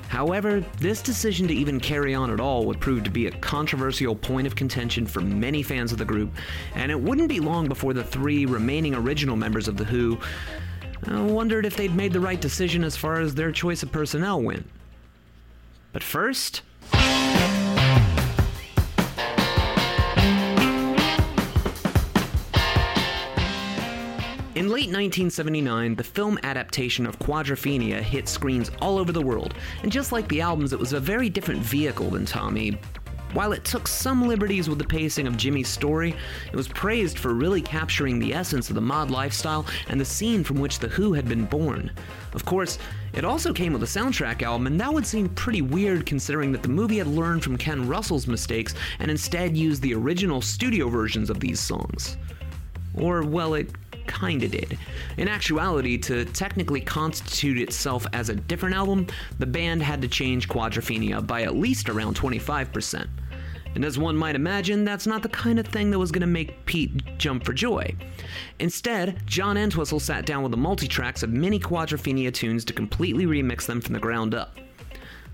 [0.07, 4.15] However, this decision to even carry on at all would prove to be a controversial
[4.15, 6.31] point of contention for many fans of the group,
[6.75, 10.17] and it wouldn't be long before the three remaining original members of The Who
[11.11, 14.41] uh, wondered if they'd made the right decision as far as their choice of personnel
[14.41, 14.67] went.
[15.91, 16.61] But first,
[24.67, 29.89] In late 1979, the film adaptation of Quadrophenia hit screens all over the world, and
[29.89, 32.77] just like the albums, it was a very different vehicle than Tommy.
[33.31, 36.13] While it took some liberties with the pacing of Jimmy's story,
[36.51, 40.43] it was praised for really capturing the essence of the mod lifestyle and the scene
[40.43, 41.89] from which The Who had been born.
[42.33, 42.77] Of course,
[43.13, 46.61] it also came with a soundtrack album, and that would seem pretty weird considering that
[46.61, 51.29] the movie had learned from Ken Russell's mistakes and instead used the original studio versions
[51.29, 52.17] of these songs.
[52.95, 53.69] Or, well, it
[54.07, 54.77] kinda did.
[55.17, 59.07] In actuality, to technically constitute itself as a different album,
[59.39, 63.07] the band had to change Quadrophenia by at least around 25%.
[63.75, 66.27] And as one might imagine, that's not the kind of thing that was going to
[66.27, 67.93] make Pete jump for joy.
[68.57, 73.67] Instead, John Entwistle sat down with the multi-tracks of many Quadrophenia tunes to completely remix
[73.67, 74.57] them from the ground up.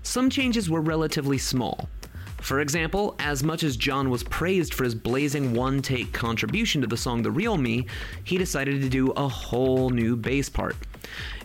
[0.02, 1.88] Some changes were relatively small.
[2.44, 6.86] For example, as much as John was praised for his blazing one take contribution to
[6.86, 7.86] the song The Real Me,
[8.24, 10.76] he decided to do a whole new bass part.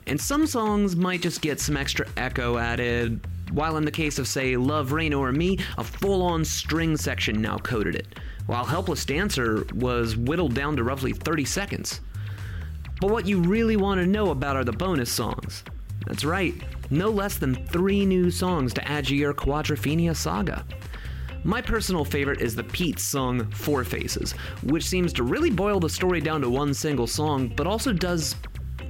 [0.08, 4.28] And some songs might just get some extra echo added, while in the case of,
[4.28, 9.06] say, Love, Reign O'er Me, a full on string section now coded it, while Helpless
[9.06, 12.02] Dancer was whittled down to roughly 30 seconds.
[13.00, 15.64] But what you really want to know about are the bonus songs.
[16.08, 16.56] That's right,
[16.90, 20.66] no less than three new songs to add to your Quadrophenia saga.
[21.44, 25.90] My personal favorite is the Pete song Four Faces, which seems to really boil the
[25.90, 28.36] story down to one single song, but also does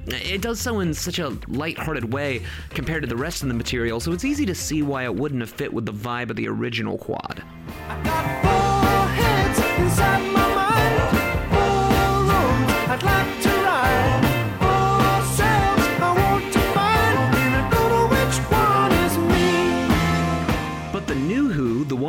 [0.06, 4.00] it does so in such a light-hearted way compared to the rest of the material,
[4.00, 6.48] so it's easy to see why it wouldn't have fit with the vibe of the
[6.48, 7.44] original quad.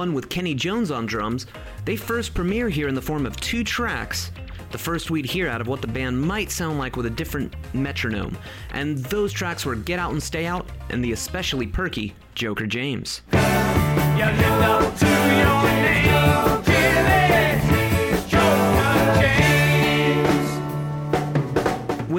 [0.09, 1.45] with Kenny Jones on drums,
[1.85, 4.31] they first premiere here in the form of two tracks.
[4.71, 7.53] The first we'd hear out of what the band might sound like with a different
[7.73, 8.37] metronome,
[8.71, 13.21] and those tracks were Get Out and Stay Out and the especially perky Joker James.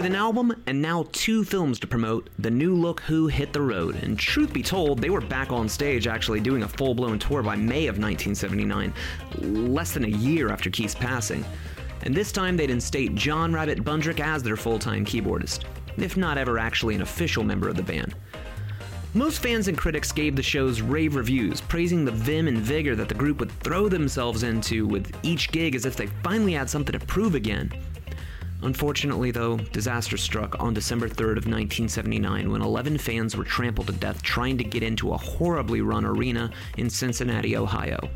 [0.02, 3.62] With an album and now two films to promote, the new look Who hit the
[3.62, 3.94] road.
[4.02, 7.40] And truth be told, they were back on stage actually doing a full blown tour
[7.40, 8.92] by May of 1979,
[9.38, 11.44] less than a year after Keith's passing.
[12.02, 16.36] And this time they'd instate John Rabbit Bundrick as their full time keyboardist, if not
[16.36, 18.16] ever actually an official member of the band.
[19.14, 23.08] Most fans and critics gave the shows rave reviews, praising the vim and vigor that
[23.08, 26.98] the group would throw themselves into with each gig as if they finally had something
[26.98, 27.70] to prove again.
[28.62, 33.92] Unfortunately, though, disaster struck on December 3rd of 1979 when 11 fans were trampled to
[33.92, 38.08] death trying to get into a horribly run arena in Cincinnati, Ohio.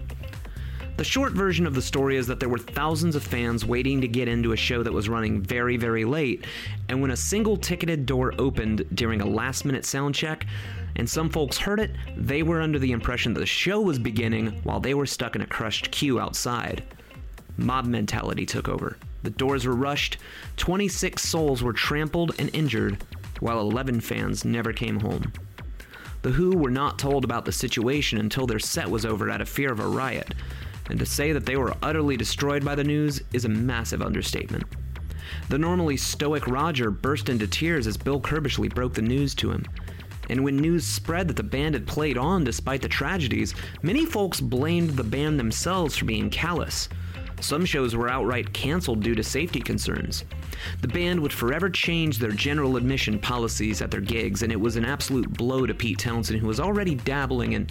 [0.96, 4.08] The short version of the story is that there were thousands of fans waiting to
[4.08, 6.46] get into a show that was running very, very late,
[6.88, 10.46] and when a single ticketed door opened during a last minute sound check,
[10.94, 14.58] and some folks heard it, they were under the impression that the show was beginning
[14.62, 16.82] while they were stuck in a crushed queue outside.
[17.58, 18.96] Mob mentality took over.
[19.26, 20.18] The doors were rushed,
[20.56, 23.02] 26 souls were trampled and injured,
[23.40, 25.32] while 11 fans never came home.
[26.22, 29.48] The Who were not told about the situation until their set was over out of
[29.48, 30.32] fear of a riot,
[30.88, 34.62] and to say that they were utterly destroyed by the news is a massive understatement.
[35.48, 39.64] The normally stoic Roger burst into tears as Bill Curbishley broke the news to him.
[40.30, 44.40] And when news spread that the band had played on despite the tragedies, many folks
[44.40, 46.88] blamed the band themselves for being callous.
[47.40, 50.24] Some shows were outright canceled due to safety concerns.
[50.80, 54.76] The band would forever change their general admission policies at their gigs, and it was
[54.76, 57.68] an absolute blow to Pete Townshend, who was already dabbling in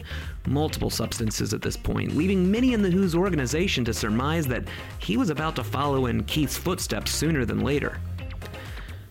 [0.47, 4.65] multiple substances at this point, leaving many in the Who's organization to surmise that
[4.99, 7.99] he was about to follow in Keith's footsteps sooner than later.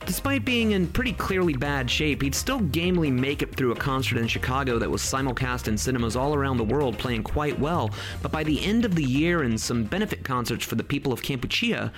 [0.07, 4.19] Despite being in pretty clearly bad shape, he'd still gamely make it through a concert
[4.19, 7.91] in Chicago that was simulcast in cinemas all around the world, playing quite well.
[8.21, 11.23] But by the end of the year and some benefit concerts for the people of
[11.23, 11.91] Kampuchea,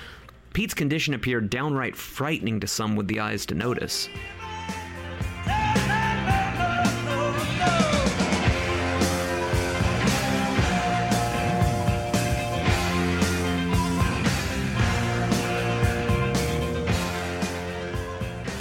[0.53, 4.09] Pete's condition appeared downright frightening to some with the eyes to notice.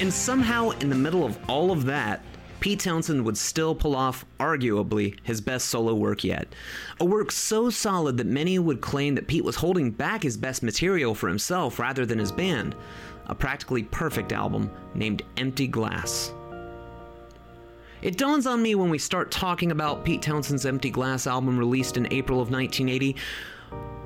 [0.06, 2.22] And somehow, in the middle of all of that,
[2.60, 6.48] Pete Townshend would still pull off, arguably, his best solo work yet.
[7.00, 10.62] A work so solid that many would claim that Pete was holding back his best
[10.62, 12.76] material for himself rather than his band.
[13.26, 16.32] A practically perfect album named Empty Glass.
[18.04, 21.98] It dawns on me when we start talking about Pete Townshend's Empty Glass album released
[21.98, 23.16] in April of 1980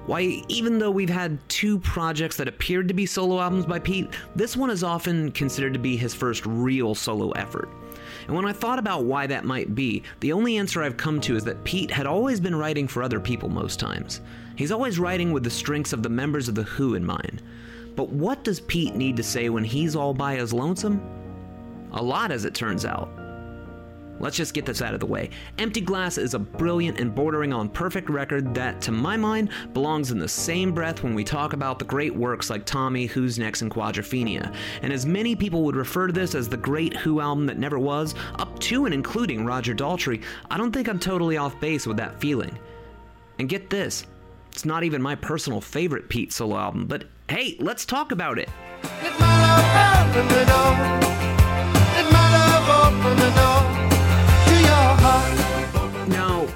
[0.10, 4.10] why, even though we've had two projects that appeared to be solo albums by Pete,
[4.36, 7.70] this one is often considered to be his first real solo effort.
[8.26, 11.36] And when I thought about why that might be, the only answer I've come to
[11.36, 14.22] is that Pete had always been writing for other people most times.
[14.56, 17.44] He's always writing with the strengths of the members of The Who in mind.
[17.96, 21.04] But what does Pete need to say when he's all by his lonesome?
[21.92, 23.12] A lot, as it turns out.
[24.20, 25.30] Let's just get this out of the way.
[25.58, 30.12] Empty Glass is a brilliant and bordering on perfect record that, to my mind, belongs
[30.12, 33.62] in the same breath when we talk about the great works like Tommy, Who's Next,
[33.62, 34.54] and Quadrophenia.
[34.82, 37.80] And as many people would refer to this as the great Who album that never
[37.80, 41.98] was, up to and including Roger Daltrey, I don't think I'm totally off base with
[41.98, 42.58] that feeling.
[43.40, 44.06] And get this,
[44.52, 48.50] it's not even my personal favorite Pete solo album, but hey, let's talk about it.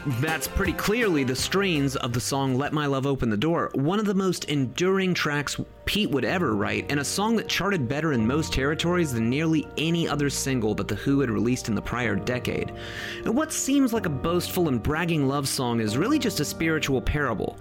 [0.06, 4.00] That's pretty clearly the strains of the song Let My Love Open the Door, one
[4.00, 8.12] of the most enduring tracks Pete would ever write, and a song that charted better
[8.12, 11.82] in most territories than nearly any other single that The Who had released in the
[11.82, 12.74] prior decade.
[13.24, 17.02] And what seems like a boastful and bragging love song is really just a spiritual
[17.02, 17.58] parable.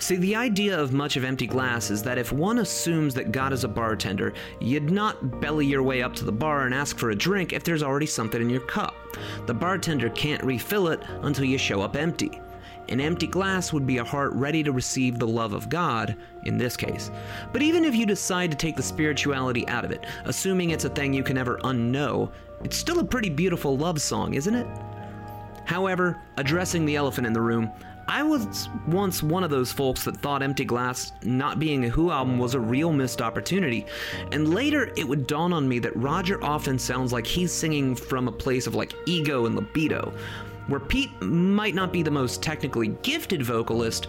[0.00, 3.52] See, the idea of much of empty glass is that if one assumes that God
[3.52, 7.10] is a bartender, you'd not belly your way up to the bar and ask for
[7.10, 8.94] a drink if there's already something in your cup.
[9.46, 12.40] The bartender can't refill it until you show up empty.
[12.88, 16.56] An empty glass would be a heart ready to receive the love of God, in
[16.56, 17.10] this case.
[17.52, 20.90] But even if you decide to take the spirituality out of it, assuming it's a
[20.90, 22.32] thing you can never unknow,
[22.64, 24.66] it's still a pretty beautiful love song, isn't it?
[25.66, 27.70] However, addressing the elephant in the room,
[28.08, 32.10] I was once one of those folks that thought Empty Glass not being a Who
[32.10, 33.86] album was a real missed opportunity.
[34.32, 38.28] And later it would dawn on me that Roger often sounds like he's singing from
[38.28, 40.12] a place of like ego and libido.
[40.66, 44.06] Where Pete might not be the most technically gifted vocalist,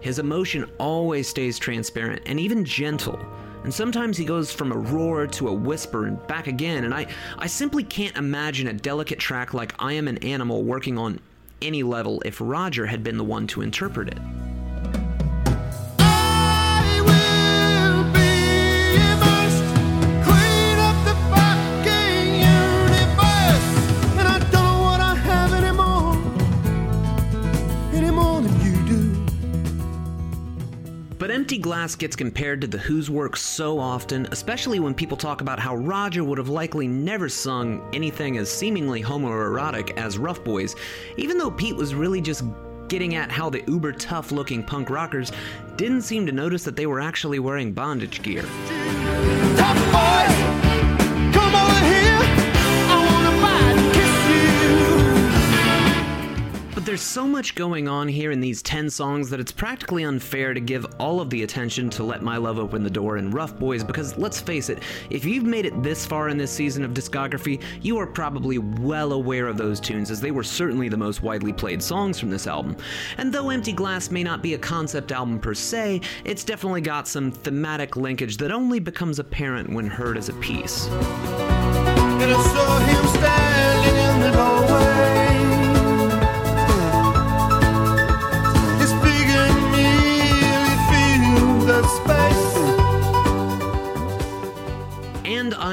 [0.00, 3.18] his emotion always stays transparent and even gentle.
[3.64, 7.06] And sometimes he goes from a roar to a whisper and back again, and I,
[7.38, 11.18] I simply can't imagine a delicate track like I Am an Animal working on
[11.62, 14.18] any level if Roger had been the one to interpret it.
[31.26, 35.40] But Empty Glass gets compared to The Who's work so often, especially when people talk
[35.40, 40.76] about how Roger would have likely never sung anything as seemingly homoerotic as Rough Boys,
[41.16, 42.44] even though Pete was really just
[42.86, 45.32] getting at how the uber tough looking punk rockers
[45.74, 48.44] didn't seem to notice that they were actually wearing bondage gear.
[56.96, 60.60] There's so much going on here in these 10 songs that it's practically unfair to
[60.60, 63.84] give all of the attention to Let My Love Open the Door and Rough Boys
[63.84, 67.62] because let's face it, if you've made it this far in this season of discography,
[67.82, 71.52] you are probably well aware of those tunes as they were certainly the most widely
[71.52, 72.74] played songs from this album.
[73.18, 77.06] And though Empty Glass may not be a concept album per se, it's definitely got
[77.06, 80.86] some thematic linkage that only becomes apparent when heard as a piece.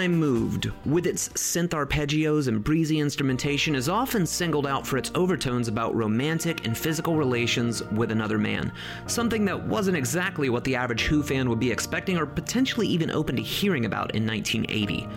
[0.08, 5.68] Moved, with its synth arpeggios and breezy instrumentation, is often singled out for its overtones
[5.68, 8.72] about romantic and physical relations with another man.
[9.08, 13.12] Something that wasn't exactly what the average Who fan would be expecting or potentially even
[13.12, 15.08] open to hearing about in 1980.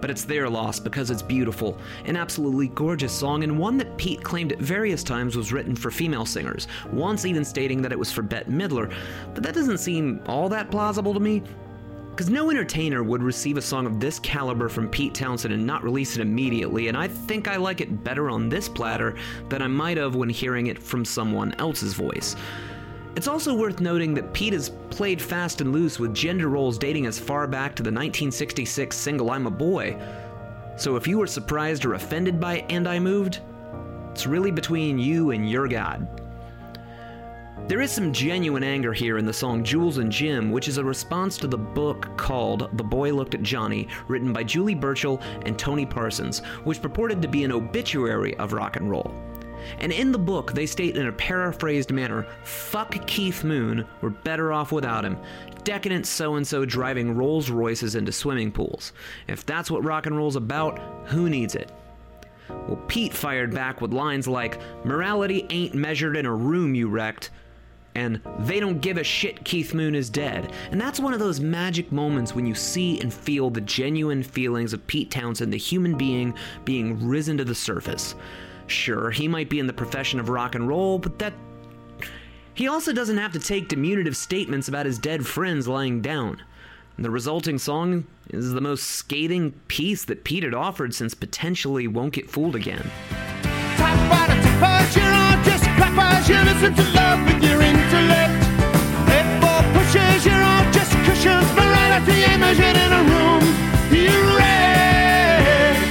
[0.00, 4.22] But it's their loss because it's beautiful, an absolutely gorgeous song, and one that Pete
[4.22, 8.12] claimed at various times was written for female singers, once even stating that it was
[8.12, 8.94] for Bette Midler.
[9.34, 11.42] But that doesn't seem all that plausible to me.
[12.18, 15.84] Because no entertainer would receive a song of this caliber from Pete Townshend and not
[15.84, 19.14] release it immediately, and I think I like it better on this platter
[19.48, 22.34] than I might have when hearing it from someone else's voice.
[23.14, 27.06] It's also worth noting that Pete has played fast and loose with gender roles dating
[27.06, 29.96] as far back to the 1966 single I'm a Boy.
[30.76, 33.42] So if you were surprised or offended by And I Moved,
[34.10, 36.27] it's really between you and your God.
[37.68, 40.84] There is some genuine anger here in the song Jules and Jim, which is a
[40.84, 45.58] response to the book called The Boy Looked at Johnny, written by Julie Burchill and
[45.58, 49.14] Tony Parsons, which purported to be an obituary of rock and roll.
[49.80, 54.50] And in the book, they state in a paraphrased manner fuck Keith Moon, we're better
[54.50, 55.18] off without him.
[55.62, 58.94] Decadent so and so driving Rolls Royces into swimming pools.
[59.26, 61.70] If that's what rock and roll's about, who needs it?
[62.48, 67.28] Well, Pete fired back with lines like, Morality ain't measured in a room you wrecked,
[67.98, 70.52] and they don't give a shit Keith Moon is dead.
[70.70, 74.72] And that's one of those magic moments when you see and feel the genuine feelings
[74.72, 76.32] of Pete Townshend, the human being
[76.64, 78.14] being risen to the surface.
[78.68, 81.32] Sure, he might be in the profession of rock and roll, but that.
[82.54, 86.42] He also doesn't have to take diminutive statements about his dead friends lying down.
[86.98, 92.14] The resulting song is the most scathing piece that Pete had offered since potentially Won't
[92.14, 92.90] Get Fooled Again.
[97.90, 99.50] Top bottom to punch, you're on just crap as you listen to love with your
[99.50, 99.50] intellect.
[99.50, 101.48] F4 pushes, you're on just cushions.
[101.56, 103.42] Morality measured in a room.
[103.90, 105.88] You wrecked.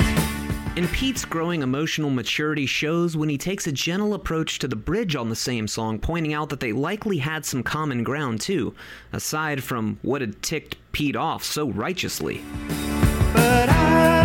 [0.77, 5.15] And Pete's growing emotional maturity shows when he takes a gentle approach to the bridge
[5.15, 8.75] on the same song, pointing out that they likely had some common ground too,
[9.11, 12.43] aside from what had ticked Pete off so righteously.
[13.33, 14.16] But I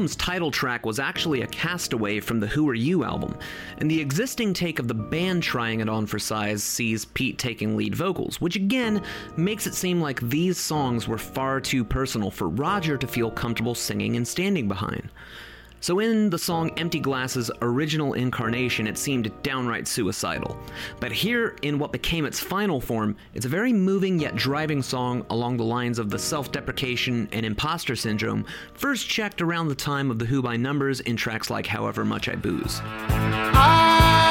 [0.00, 3.36] album's title track was actually a castaway from the Who Are You album,
[3.76, 7.76] and the existing take of the band trying it on for size sees Pete taking
[7.76, 9.02] lead vocals, which again
[9.36, 13.74] makes it seem like these songs were far too personal for Roger to feel comfortable
[13.74, 15.10] singing and standing behind.
[15.80, 20.58] So, in the song Empty Glass's original incarnation, it seemed downright suicidal.
[21.00, 25.24] But here, in what became its final form, it's a very moving yet driving song
[25.30, 30.10] along the lines of the self deprecation and imposter syndrome, first checked around the time
[30.10, 32.80] of the Who by Numbers in tracks like However Much I Booze.
[32.84, 34.30] I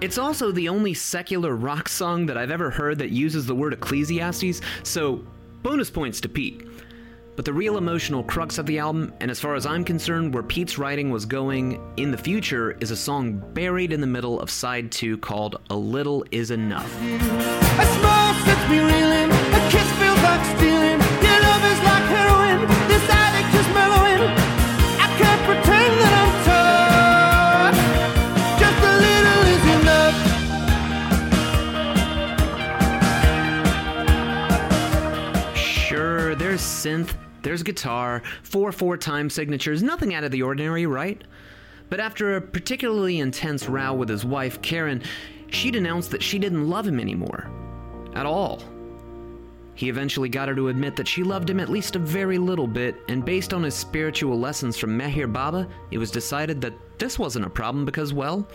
[0.00, 3.74] It's also the only secular rock song that I've ever heard that uses the word
[3.74, 5.22] Ecclesiastes, so
[5.62, 6.66] bonus points to Pete.
[7.36, 10.42] But the real emotional crux of the album, and as far as I'm concerned, where
[10.42, 14.50] Pete's writing was going in the future, is a song buried in the middle of
[14.50, 16.90] side two called A Little Is Enough.
[17.02, 18.00] A
[36.84, 41.22] synth, there's guitar, four four time signatures, nothing out of the ordinary, right?
[41.88, 45.02] But after a particularly intense row with his wife, Karen,
[45.48, 47.50] she'd announced that she didn't love him anymore.
[48.14, 48.62] At all.
[49.74, 52.66] He eventually got her to admit that she loved him at least a very little
[52.66, 57.18] bit, and based on his spiritual lessons from Meher Baba, it was decided that this
[57.18, 58.46] wasn't a problem because, well,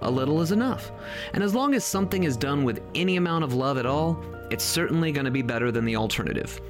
[0.00, 0.92] a little is enough.
[1.32, 4.64] And as long as something is done with any amount of love at all, it's
[4.64, 6.60] certainly going to be better than the alternative.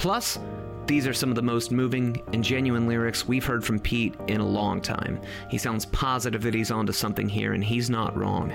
[0.00, 0.38] Plus,
[0.86, 4.40] these are some of the most moving and genuine lyrics we've heard from Pete in
[4.40, 5.20] a long time.
[5.50, 8.50] He sounds positive that he's onto something here, and he's not wrong.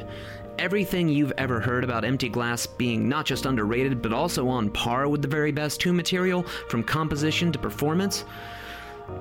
[0.58, 5.08] Everything you've ever heard about Empty Glass being not just underrated, but also on par
[5.08, 8.26] with the very best Who material, from composition to performance,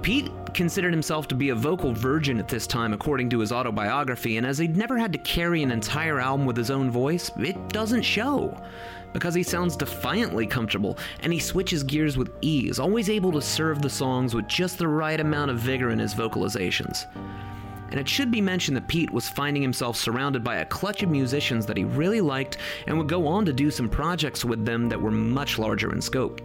[0.01, 4.39] Pete considered himself to be a vocal virgin at this time, according to his autobiography,
[4.39, 7.69] and as he'd never had to carry an entire album with his own voice, it
[7.69, 8.59] doesn't show.
[9.15, 13.81] Because he sounds defiantly comfortable, and he switches gears with ease, always able to serve
[13.81, 17.07] the songs with just the right amount of vigor in his vocalizations.
[17.91, 21.11] And it should be mentioned that Pete was finding himself surrounded by a clutch of
[21.11, 22.59] musicians that he really liked
[22.89, 26.03] and would go on to do some projects with them that were much larger in
[26.03, 26.41] scope.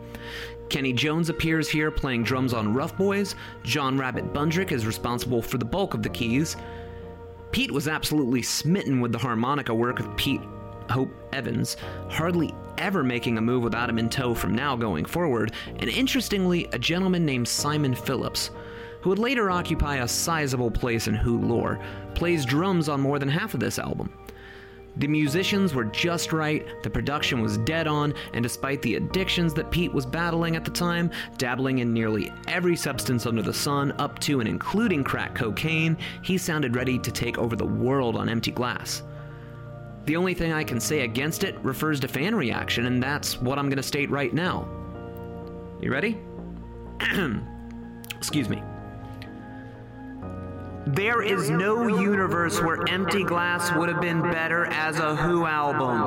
[0.70, 3.34] Kenny Jones appears here playing drums on Rough Boys.
[3.64, 6.56] John Rabbit Bundrick is responsible for the bulk of the keys.
[7.52, 10.42] Pete was absolutely smitten with the harmonica work of Pete
[10.90, 11.78] Hope Evans,
[12.10, 16.68] hardly ever making a move without him in tow from now going forward, and interestingly,
[16.72, 18.52] a gentleman named Simon Phillips,
[19.02, 21.80] who would later occupy a sizable place in Who lore,
[22.16, 24.12] plays drums on more than half of this album.
[24.98, 29.72] The musicians were just right, the production was dead on, and despite the addictions that
[29.72, 34.20] Pete was battling at the time, dabbling in nearly every substance under the sun, up
[34.20, 38.52] to and including crack cocaine, he sounded ready to take over the world on empty
[38.52, 39.04] glass.
[40.10, 43.60] The only thing I can say against it refers to fan reaction, and that's what
[43.60, 44.68] I'm going to state right now.
[45.80, 46.18] You ready?
[48.18, 48.64] Excuse me.
[50.88, 56.02] There is no universe where Empty Glass would have been better as a Who album.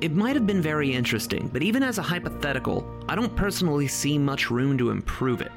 [0.00, 4.18] It might have been very interesting, but even as a hypothetical, I don't personally see
[4.18, 5.52] much room to improve it.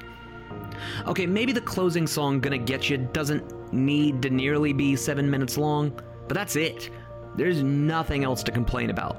[1.08, 5.58] Okay, maybe the closing song, Gonna Get You, doesn't need to nearly be seven minutes
[5.58, 6.90] long, but that's it.
[7.36, 9.18] There's nothing else to complain about.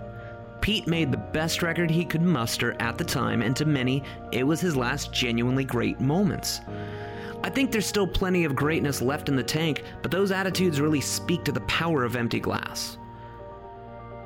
[0.60, 4.02] Pete made the best record he could muster at the time, and to many,
[4.32, 6.60] it was his last genuinely great moments.
[7.42, 11.02] I think there's still plenty of greatness left in the tank, but those attitudes really
[11.02, 12.96] speak to the power of empty glass.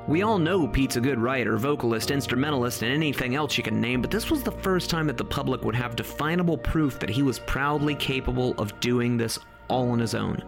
[0.07, 4.01] We all know Pete's a good writer, vocalist, instrumentalist, and anything else you can name,
[4.01, 7.21] but this was the first time that the public would have definable proof that he
[7.21, 10.41] was proudly capable of doing this all on his own.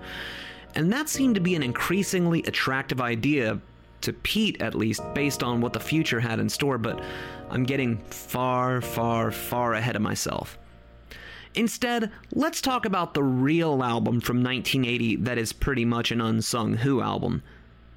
[0.75, 3.59] And that seemed to be an increasingly attractive idea,
[4.01, 7.01] to Pete at least, based on what the future had in store, but
[7.49, 10.57] I'm getting far, far, far ahead of myself.
[11.53, 16.77] Instead, let's talk about the real album from 1980 that is pretty much an unsung
[16.77, 17.43] Who album,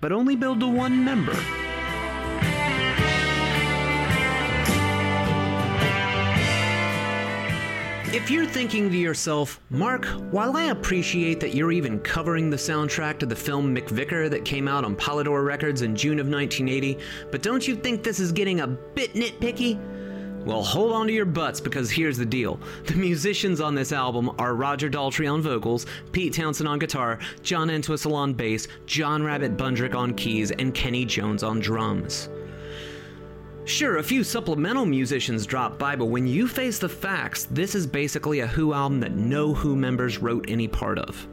[0.01, 1.37] but only billed to one member.
[8.15, 13.19] If you're thinking to yourself, Mark, while I appreciate that you're even covering the soundtrack
[13.19, 16.97] to the film McVicar that came out on Polydor Records in June of 1980,
[17.33, 19.81] but don't you think this is getting a bit nitpicky?
[20.45, 22.61] Well, hold on to your butts because here's the deal.
[22.87, 27.69] The musicians on this album are Roger Daltrey on vocals, Pete Townshend on guitar, John
[27.69, 32.29] Entwistle on bass, John Rabbit Bundrick on keys, and Kenny Jones on drums.
[33.67, 37.87] Sure, a few supplemental musicians dropped by, but when you face the facts, this is
[37.87, 41.27] basically a Who album that no Who members wrote any part of.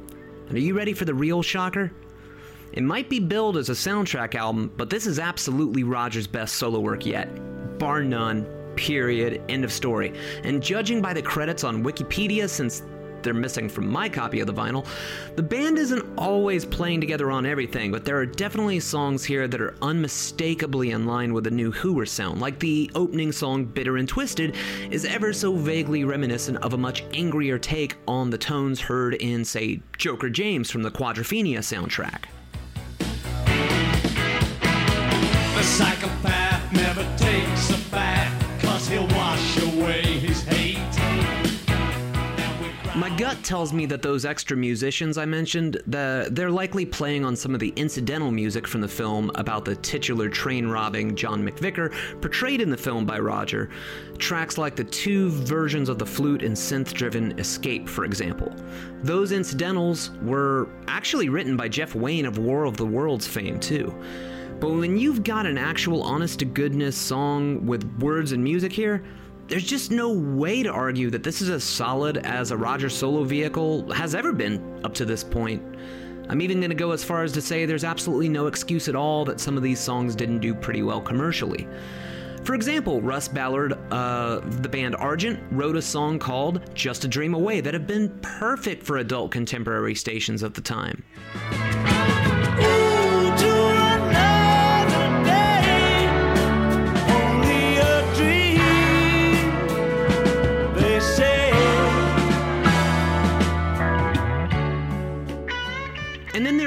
[0.47, 1.91] And are you ready for the real shocker?
[2.71, 6.79] It might be billed as a soundtrack album, but this is absolutely Roger's best solo
[6.79, 7.27] work yet.
[7.77, 8.45] Bar none,
[8.77, 10.13] period, end of story.
[10.45, 12.84] And judging by the credits on Wikipedia, since
[13.24, 14.86] they're missing from my copy of the vinyl,
[15.36, 19.61] the band isn't always playing together on everything, but there are definitely songs here that
[19.61, 24.07] are unmistakably in line with the new Whoer sound, like the opening song Bitter and
[24.07, 24.55] Twisted
[24.89, 29.45] is ever so vaguely reminiscent of a much angrier take on the tones heard in,
[29.45, 32.26] say, Joker James from the Quadrophenia soundtrack.
[35.55, 36.30] The psychopath
[43.22, 47.53] gut tells me that those extra musicians I mentioned, the, they're likely playing on some
[47.53, 52.61] of the incidental music from the film about the titular train robbing John McVicar, portrayed
[52.61, 53.69] in the film by Roger.
[54.17, 58.55] Tracks like the two versions of the flute and synth driven Escape, for example.
[59.03, 63.93] Those incidentals were actually written by Jeff Wayne of War of the Worlds fame, too.
[64.59, 69.03] But when you've got an actual honest to goodness song with words and music here,
[69.48, 73.24] there's just no way to argue that this is as solid as a Roger solo
[73.24, 75.62] vehicle has ever been up to this point.
[76.30, 78.96] I'm even going to go as far as to say there's absolutely no excuse at
[78.96, 81.68] all that some of these songs didn't do pretty well commercially.
[82.44, 87.34] For example, Russ Ballard, uh, the band Argent, wrote a song called Just a Dream
[87.34, 91.04] Away that had been perfect for adult contemporary stations of the time.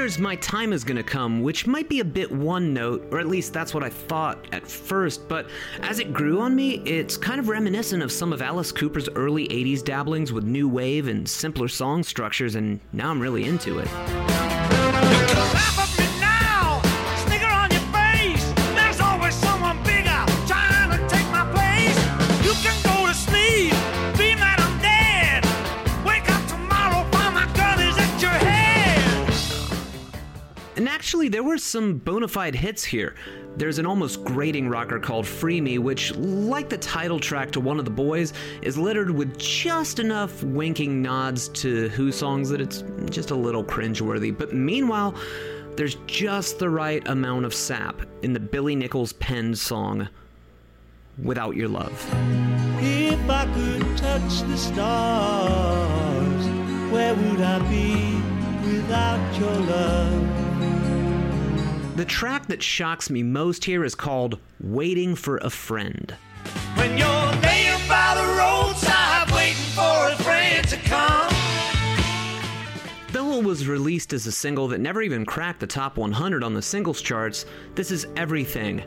[0.05, 3.53] My Time Is Gonna Come, which might be a bit one note, or at least
[3.53, 5.47] that's what I thought at first, but
[5.81, 9.47] as it grew on me, it's kind of reminiscent of some of Alice Cooper's early
[9.47, 13.87] 80s dabblings with new wave and simpler song structures, and now I'm really into it.
[31.05, 33.13] Actually, there were some bona fide hits here.
[33.57, 37.77] There's an almost grating rocker called Free Me, which, like the title track to One
[37.77, 38.33] of the Boys,
[38.63, 43.63] is littered with just enough winking nods to Who songs that it's just a little
[43.63, 44.35] cringeworthy.
[44.35, 45.13] But meanwhile,
[45.75, 50.09] there's just the right amount of sap in the Billy Nicholls penned song,
[51.23, 51.93] Without Your Love.
[52.79, 56.45] If I could touch the stars,
[56.91, 58.15] where would I be
[58.73, 60.44] without your love?
[61.95, 66.13] The track that shocks me most here is called Waiting for a Friend.
[66.75, 71.33] When you're there by the roadside waiting for a friend to come.
[73.13, 76.53] Though it was released as a single that never even cracked the top 100 on
[76.53, 78.83] the singles charts, this is everything.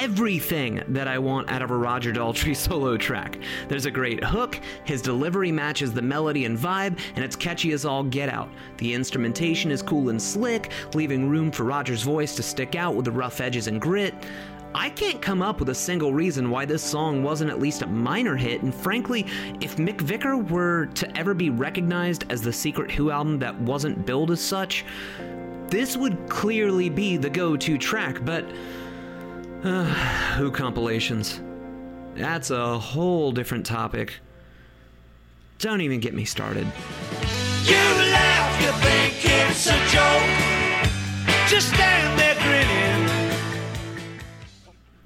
[0.00, 3.36] Everything that I want out of a Roger Daltrey solo track.
[3.66, 7.84] There's a great hook, his delivery matches the melody and vibe, and it's catchy as
[7.84, 8.48] all get out.
[8.76, 13.06] The instrumentation is cool and slick, leaving room for Roger's voice to stick out with
[13.06, 14.14] the rough edges and grit.
[14.72, 17.86] I can't come up with a single reason why this song wasn't at least a
[17.88, 19.26] minor hit, and frankly,
[19.60, 24.30] if McVicar were to ever be recognized as the secret Who album that wasn't billed
[24.30, 24.84] as such,
[25.66, 28.44] this would clearly be the go to track, but.
[30.36, 31.40] Who compilations.
[32.14, 34.14] That's a whole different topic.
[35.58, 36.66] Don't even get me started.
[37.64, 41.48] You laugh, you think it's a joke.
[41.48, 42.27] Just stand there.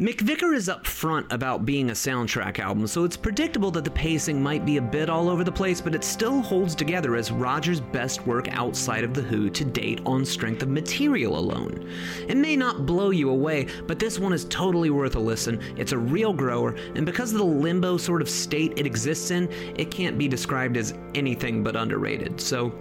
[0.03, 4.67] McVicar is upfront about being a soundtrack album, so it's predictable that the pacing might
[4.67, 8.27] be a bit all over the place, but it still holds together as Roger's best
[8.27, 11.89] work outside of The Who to date on strength of material alone.
[12.27, 15.61] It may not blow you away, but this one is totally worth a listen.
[15.77, 19.49] It's a real grower, and because of the limbo sort of state it exists in,
[19.77, 22.41] it can't be described as anything but underrated.
[22.41, 22.73] So,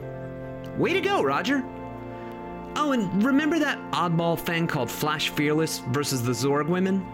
[0.75, 1.63] way to go, Roger!
[2.75, 7.05] Oh, and remember that oddball thing called Flash Fearless versus the Zorg Women?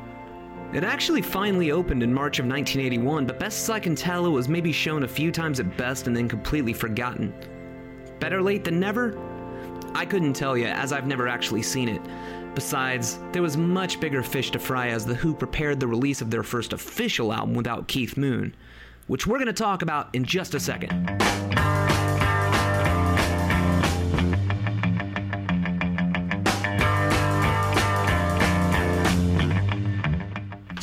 [0.73, 4.29] It actually finally opened in March of 1981, but best as I can tell, it
[4.29, 7.33] was maybe shown a few times at best and then completely forgotten.
[8.19, 9.17] Better late than never?
[9.95, 12.01] I couldn't tell you, as I've never actually seen it.
[12.53, 16.29] Besides, there was much bigger fish to fry as The Who prepared the release of
[16.29, 18.55] their first official album without Keith Moon,
[19.07, 20.91] which we're going to talk about in just a second.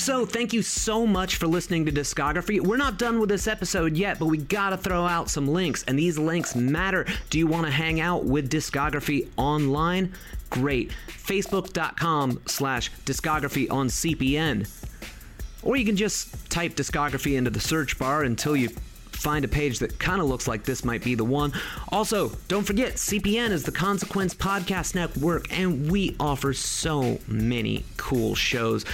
[0.05, 2.61] So, thank you so much for listening to Discography.
[2.61, 5.99] We're not done with this episode yet, but we gotta throw out some links, and
[5.99, 7.07] these links matter.
[7.31, 10.13] Do you wanna hang out with Discography online?
[10.51, 10.93] Great.
[11.09, 14.69] Facebook.com slash discography on CPN.
[15.63, 18.69] Or you can just type discography into the search bar until you
[19.11, 21.51] find a page that kind of looks like this might be the one.
[21.89, 28.35] Also, don't forget, CPN is the Consequence Podcast Network, and we offer so many cool
[28.35, 28.85] shows.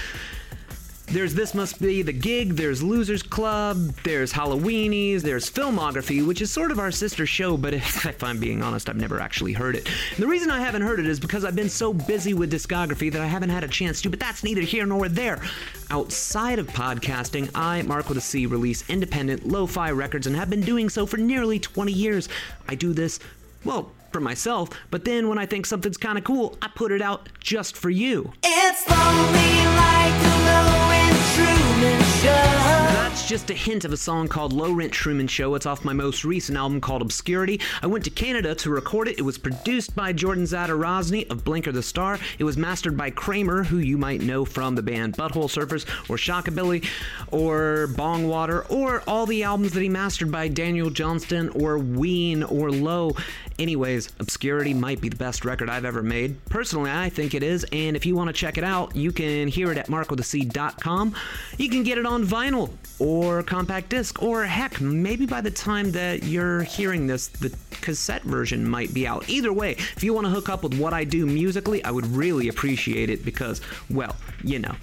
[1.13, 6.53] There's This Must Be the Gig, there's Losers Club, there's Halloweenies, there's Filmography, which is
[6.53, 9.75] sort of our sister show, but if, if I'm being honest, I've never actually heard
[9.75, 9.89] it.
[10.15, 13.11] And the reason I haven't heard it is because I've been so busy with discography
[13.11, 15.43] that I haven't had a chance to, but that's neither here nor there.
[15.91, 20.49] Outside of podcasting, I, Mark with a C, release independent lo fi records and have
[20.49, 22.29] been doing so for nearly 20 years.
[22.69, 23.19] I do this,
[23.65, 27.03] well, for myself, but then when I think something's kind of cool, I put it
[27.03, 28.33] out just for you.
[28.43, 32.81] It's lonely like the Low and Truman Show.
[33.11, 35.55] That's just a hint of a song called Low Rent Truman Show.
[35.55, 37.61] It's off my most recent album called Obscurity.
[37.83, 39.19] I went to Canada to record it.
[39.19, 42.19] It was produced by Jordan Zadorozny of Blinker the Star.
[42.39, 46.17] It was mastered by Kramer, who you might know from the band Butthole Surfers or
[46.17, 46.87] Shockabilly
[47.33, 52.71] or Bongwater or all the albums that he mastered by Daniel Johnston or Ween or
[52.71, 53.17] Low.
[53.59, 56.43] Anyways, Obscurity might be the best record I've ever made.
[56.47, 59.49] Personally, I think it is, and if you want to check it out, you can
[59.49, 61.15] hear it at markwithac.com.
[61.59, 65.93] You can get it on vinyl or compact disc, or heck, maybe by the time
[65.93, 69.29] that you're hearing this, the cassette version might be out.
[69.29, 72.07] Either way, if you want to hook up with what I do musically, I would
[72.07, 74.75] really appreciate it because, well, you know.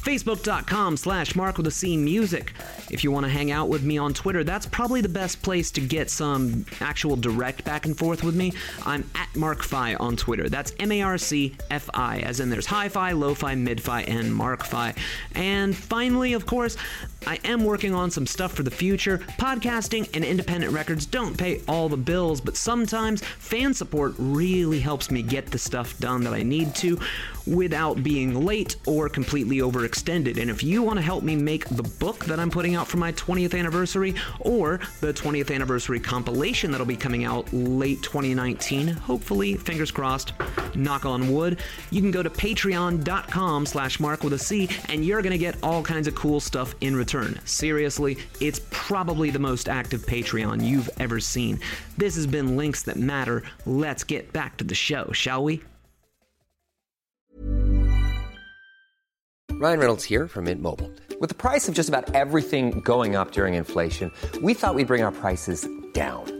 [0.00, 2.52] Facebook.com slash Mark with a C Music.
[2.90, 5.70] If you want to hang out with me on Twitter, that's probably the best place
[5.72, 8.52] to get some actual direct back and forth with me.
[8.84, 10.48] I'm at MarcFi on Twitter.
[10.48, 13.80] That's M A R C F I, as in there's hi fi, lo fi, mid
[13.80, 14.96] fi, and MarcFi.
[15.34, 16.76] And finally, of course,
[17.26, 19.18] I am working on some stuff for the future.
[19.38, 25.10] Podcasting and independent records don't pay all the bills, but sometimes fan support really helps
[25.10, 26.98] me get the stuff done that I need to
[27.46, 30.40] without being late or completely overextended.
[30.40, 32.96] And if you want to help me make the book that I'm putting out for
[32.96, 39.56] my 20th anniversary or the 20th anniversary compilation that'll be coming out late 2019, hopefully,
[39.56, 40.32] fingers crossed,
[40.74, 41.58] knock on wood,
[41.90, 45.56] you can go to patreon.com slash mark with a C and you're going to get
[45.62, 47.09] all kinds of cool stuff in return.
[47.44, 51.58] Seriously, it's probably the most active Patreon you've ever seen.
[51.96, 53.42] This has been Links That Matter.
[53.66, 55.62] Let's get back to the show, shall we?
[59.52, 60.90] Ryan Reynolds here from Mint Mobile.
[61.20, 65.02] With the price of just about everything going up during inflation, we thought we'd bring
[65.02, 66.39] our prices down.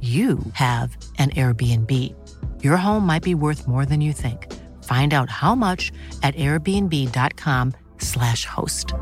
[0.00, 2.14] you have an Airbnb.
[2.62, 4.54] Your home might be worth more than you think.
[4.84, 5.90] Find out how much
[6.22, 8.94] at airbnb.com/slash host.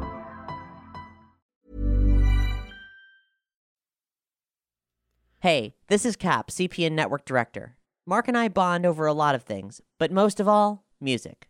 [5.41, 7.77] Hey, this is Cap, CPN Network Director.
[8.07, 11.49] Mark and I bond over a lot of things, but most of all, music.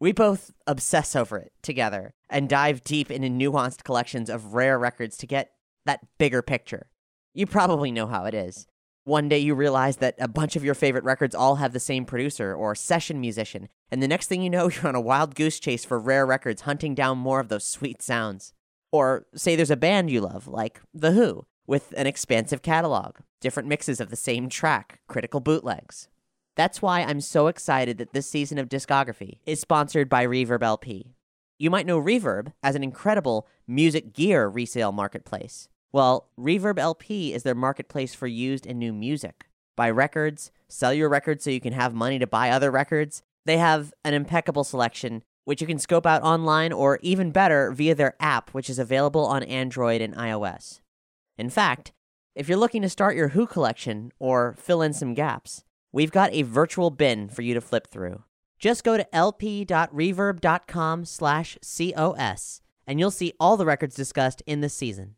[0.00, 5.16] We both obsess over it together and dive deep into nuanced collections of rare records
[5.18, 5.52] to get
[5.86, 6.88] that bigger picture.
[7.32, 8.66] You probably know how it is.
[9.08, 12.04] One day you realize that a bunch of your favorite records all have the same
[12.04, 15.58] producer or session musician, and the next thing you know, you're on a wild goose
[15.58, 18.52] chase for rare records hunting down more of those sweet sounds.
[18.92, 23.66] Or say there's a band you love, like The Who, with an expansive catalog, different
[23.66, 26.08] mixes of the same track, critical bootlegs.
[26.54, 31.14] That's why I'm so excited that this season of Discography is sponsored by Reverb LP.
[31.58, 35.70] You might know Reverb as an incredible music gear resale marketplace.
[35.92, 39.46] Well, Reverb LP is their marketplace for used and new music.
[39.76, 43.22] Buy records, sell your records so you can have money to buy other records.
[43.46, 47.94] They have an impeccable selection, which you can scope out online or even better via
[47.94, 50.80] their app, which is available on Android and iOS.
[51.38, 51.92] In fact,
[52.34, 56.32] if you're looking to start your Who collection or fill in some gaps, we've got
[56.32, 58.24] a virtual bin for you to flip through.
[58.58, 64.74] Just go to lp.reverb.com slash COS and you'll see all the records discussed in this
[64.74, 65.14] season.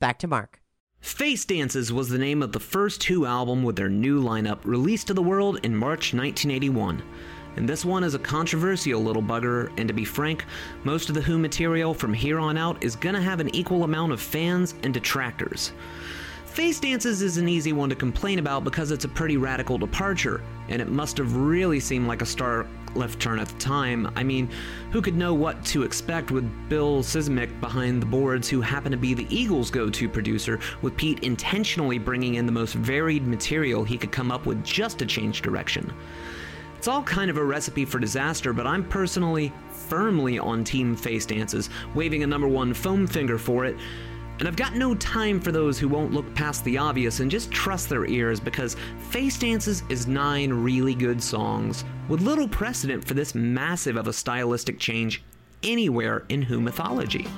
[0.00, 0.60] back to Mark.
[1.04, 5.08] Face Dances was the name of the first Who album with their new lineup, released
[5.08, 7.02] to the world in March 1981.
[7.56, 10.46] And this one is a controversial little bugger, and to be frank,
[10.82, 14.12] most of the Who material from here on out is gonna have an equal amount
[14.12, 15.72] of fans and detractors.
[16.54, 20.40] Face Dances is an easy one to complain about because it's a pretty radical departure,
[20.68, 24.08] and it must have really seemed like a star left turn at the time.
[24.14, 24.48] I mean,
[24.92, 28.96] who could know what to expect with Bill Szymczyk behind the boards, who happened to
[28.96, 33.82] be the Eagles' go to producer, with Pete intentionally bringing in the most varied material
[33.82, 35.92] he could come up with just to change direction.
[36.78, 41.26] It's all kind of a recipe for disaster, but I'm personally firmly on Team Face
[41.26, 43.76] Dances, waving a number one foam finger for it.
[44.40, 47.52] And I've got no time for those who won't look past the obvious and just
[47.52, 48.76] trust their ears because
[49.10, 54.12] Face Dances is nine really good songs with little precedent for this massive of a
[54.12, 55.22] stylistic change
[55.62, 57.28] anywhere in Who mythology.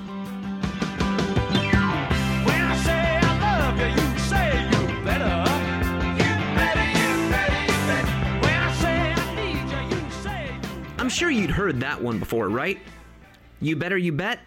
[10.97, 12.79] I'm sure you'd heard that one before, right?
[13.61, 14.39] You Better You Bet?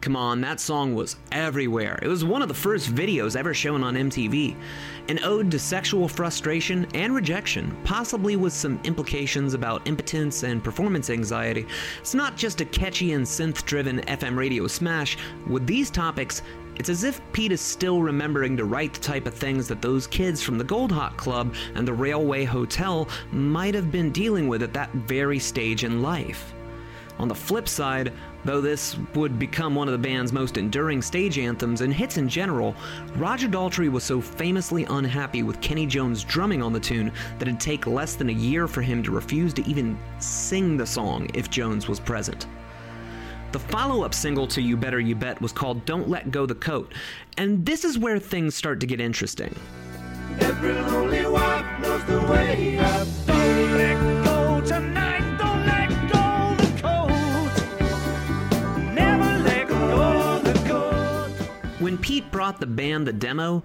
[0.00, 1.98] Come on, that song was everywhere.
[2.00, 4.54] It was one of the first videos ever shown on MTV.
[5.08, 11.10] An ode to sexual frustration and rejection, possibly with some implications about impotence and performance
[11.10, 11.66] anxiety.
[11.98, 15.18] It's not just a catchy and synth driven FM radio smash.
[15.48, 16.42] With these topics,
[16.76, 20.06] it's as if Pete is still remembering to write the type of things that those
[20.06, 24.74] kids from the Goldhawk Club and the Railway Hotel might have been dealing with at
[24.74, 26.54] that very stage in life.
[27.18, 28.12] On the flip side,
[28.44, 32.28] though this would become one of the band's most enduring stage anthems and hits in
[32.28, 32.74] general,
[33.16, 37.60] Roger Daltrey was so famously unhappy with Kenny Jones drumming on the tune that it'd
[37.60, 41.50] take less than a year for him to refuse to even sing the song if
[41.50, 42.46] Jones was present.
[43.50, 46.54] The follow up single to You Better You Bet was called Don't Let Go the
[46.54, 46.92] Coat,
[47.38, 49.54] and this is where things start to get interesting.
[50.40, 53.08] Every lonely wife knows the way up.
[53.26, 54.97] Don't let go tonight.
[61.98, 63.64] When Pete brought the band the demo,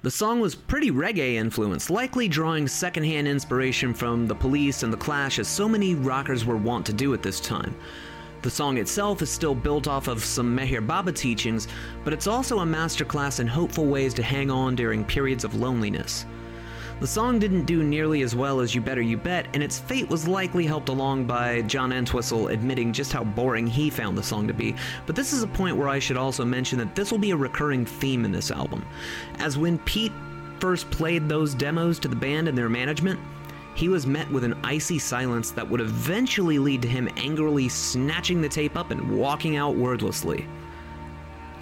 [0.00, 4.96] the song was pretty reggae influenced, likely drawing secondhand inspiration from The Police and The
[4.96, 7.76] Clash, as so many rockers were wont to do at this time.
[8.40, 11.68] The song itself is still built off of some Meher Baba teachings,
[12.04, 16.24] but it's also a masterclass in hopeful ways to hang on during periods of loneliness.
[17.04, 20.08] The song didn't do nearly as well as You Better You Bet, and its fate
[20.08, 24.48] was likely helped along by John Entwistle admitting just how boring he found the song
[24.48, 24.74] to be.
[25.04, 27.36] But this is a point where I should also mention that this will be a
[27.36, 28.86] recurring theme in this album.
[29.38, 30.14] As when Pete
[30.60, 33.20] first played those demos to the band and their management,
[33.74, 38.40] he was met with an icy silence that would eventually lead to him angrily snatching
[38.40, 40.48] the tape up and walking out wordlessly.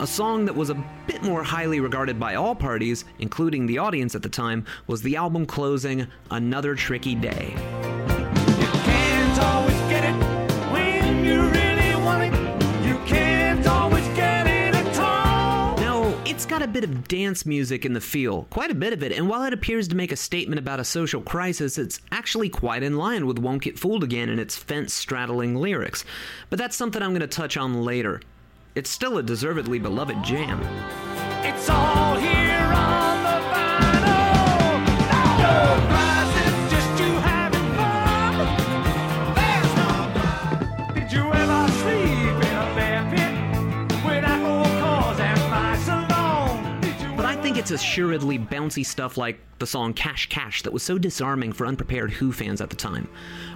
[0.03, 4.16] A song that was a bit more highly regarded by all parties, including the audience
[4.16, 7.55] at the time, was the album closing Another Tricky Day.
[8.82, 10.14] Can't always get it
[10.72, 12.84] when you really want it.
[12.84, 15.76] You can't always get it at all.
[15.76, 19.05] Now, it's got a bit of dance music in the feel, quite a bit of
[19.05, 22.48] it, and while it appears to make a statement about a social crisis, it's actually
[22.48, 26.05] quite in line with Won't Get Fooled Again and its fence straddling lyrics.
[26.50, 28.20] But that's something I'm going to touch on later.
[28.75, 30.59] It's still a deservedly beloved jam.
[31.45, 33.01] It's all here on
[47.43, 51.66] think it's assuredly bouncy stuff like the song Cash Cash that was so disarming for
[51.66, 53.09] unprepared Who fans at the time.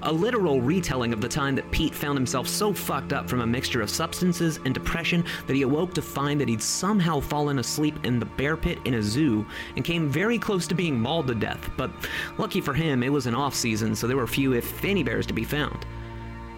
[0.03, 3.47] A literal retelling of the time that Pete found himself so fucked up from a
[3.47, 7.95] mixture of substances and depression that he awoke to find that he'd somehow fallen asleep
[8.05, 11.37] in the bear pit in a zoo and came very close to being mauled to
[11.37, 11.70] death.
[11.76, 11.93] But
[12.39, 15.26] lucky for him, it was an off season, so there were few, if any, bears
[15.26, 15.87] to be found.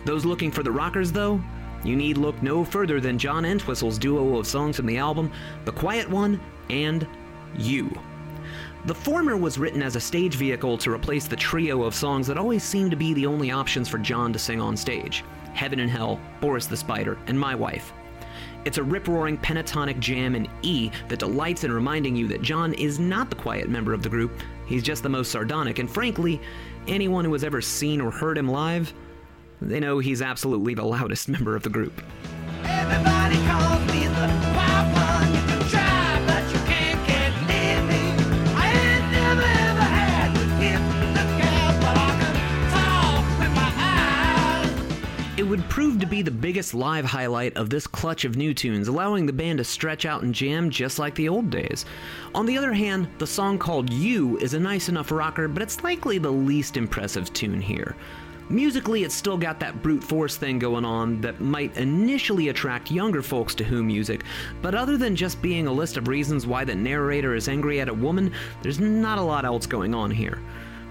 [0.06, 1.42] Those looking for the rockers, though,
[1.84, 5.30] you need look no further than John Entwistle's duo of songs from the album,
[5.66, 6.40] The Quiet One
[6.70, 7.06] and
[7.56, 7.90] You.
[8.86, 12.38] The former was written as a stage vehicle to replace the trio of songs that
[12.38, 15.90] always seemed to be the only options for John to sing on stage Heaven and
[15.90, 17.92] Hell, Boris the Spider, and My Wife.
[18.64, 22.74] It's a rip roaring pentatonic jam in E that delights in reminding you that John
[22.74, 24.32] is not the quiet member of the group,
[24.66, 26.40] he's just the most sardonic, and frankly,
[26.86, 28.92] anyone who has ever seen or heard him live,
[29.60, 32.00] they know he's absolutely the loudest member of the group.
[45.48, 49.24] Would prove to be the biggest live highlight of this clutch of new tunes, allowing
[49.24, 51.86] the band to stretch out and jam just like the old days.
[52.34, 55.82] On the other hand, the song called You is a nice enough rocker, but it's
[55.82, 57.96] likely the least impressive tune here.
[58.50, 63.22] Musically, it's still got that brute force thing going on that might initially attract younger
[63.22, 64.24] folks to Who music,
[64.60, 67.88] but other than just being a list of reasons why the narrator is angry at
[67.88, 68.32] a woman,
[68.62, 70.40] there's not a lot else going on here.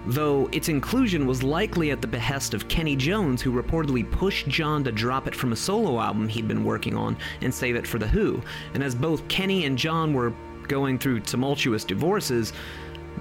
[0.06, 4.82] Though its inclusion was likely at the behest of Kenny Jones, who reportedly pushed John
[4.84, 7.98] to drop it from a solo album he'd been working on and save it for
[7.98, 8.40] The Who.
[8.74, 10.32] And as both Kenny and John were
[10.66, 12.52] going through tumultuous divorces,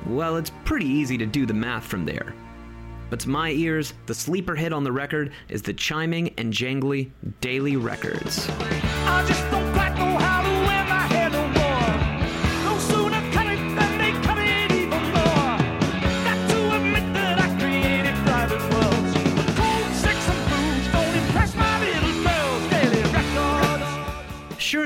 [0.05, 2.33] well, it's pretty easy to do the math from there.
[3.09, 7.11] But to my ears, the sleeper hit on the record is the chiming and jangly
[7.41, 8.47] Daily Records.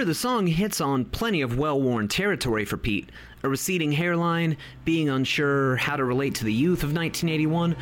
[0.01, 3.11] Sure, the song hits on plenty of well worn territory for Pete
[3.43, 7.75] a receding hairline, being unsure how to relate to the youth of 1981,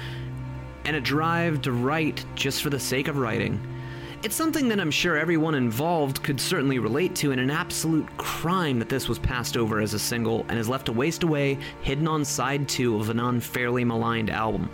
[0.83, 3.57] and a drive to write just for the sake of writing.
[4.21, 8.79] It's something that I'm sure everyone involved could certainly relate to, and an absolute crime
[8.79, 12.05] that this was passed over as a single and is left to waste away, hidden
[12.05, 14.69] on side two of an unfairly maligned album.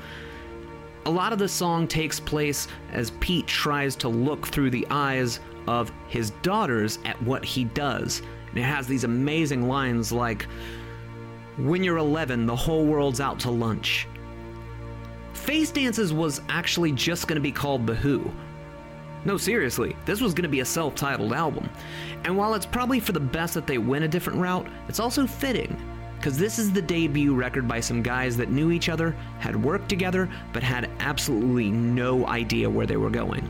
[1.05, 5.39] A lot of the song takes place as Pete tries to look through the eyes
[5.67, 8.21] of his daughters at what he does.
[8.49, 10.43] And it has these amazing lines like,
[11.57, 14.07] When you're 11, the whole world's out to lunch.
[15.33, 18.31] Face Dances was actually just going to be called The Who.
[19.25, 21.69] No, seriously, this was going to be a self titled album.
[22.23, 25.25] And while it's probably for the best that they went a different route, it's also
[25.27, 25.75] fitting.
[26.17, 29.89] Because this is the debut record by some guys that knew each other, had worked
[29.89, 33.47] together, but had absolutely no idea where they were going.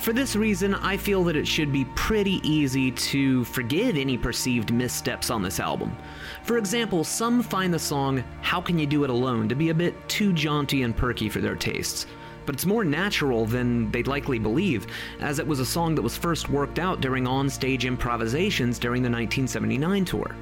[0.00, 4.72] For this reason, I feel that it should be pretty easy to forgive any perceived
[4.72, 5.94] missteps on this album.
[6.42, 9.74] For example, some find the song How Can You Do It Alone to be a
[9.74, 12.06] bit too jaunty and perky for their tastes.
[12.46, 14.86] But it's more natural than they'd likely believe,
[15.20, 19.10] as it was a song that was first worked out during on-stage improvisations during the
[19.10, 20.34] 1979 tour.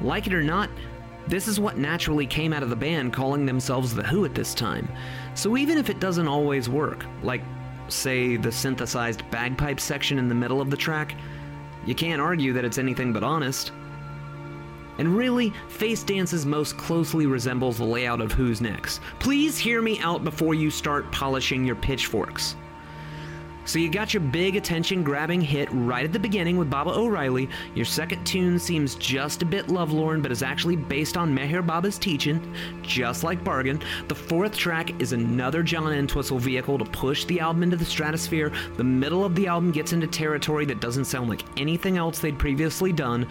[0.00, 0.70] Like it or not,
[1.28, 4.54] this is what naturally came out of the band calling themselves The Who at this
[4.54, 4.88] time.
[5.34, 7.42] So even if it doesn't always work, like,
[7.90, 11.14] say, the synthesized bagpipe section in the middle of the track,
[11.86, 13.72] you can't argue that it's anything but honest.
[14.98, 19.00] And really, Face Dances most closely resembles the layout of Who's Next.
[19.18, 22.54] Please hear me out before you start polishing your pitchforks.
[23.70, 27.48] So you got your big attention grabbing hit right at the beginning with Baba O'Riley.
[27.76, 31.96] Your second tune seems just a bit lovelorn, but is actually based on Meher Baba's
[31.96, 32.52] teaching,
[32.82, 33.80] just like Bargain.
[34.08, 38.50] The fourth track is another John Entwistle vehicle to push the album into the stratosphere.
[38.76, 42.40] The middle of the album gets into territory that doesn't sound like anything else they'd
[42.40, 43.28] previously done.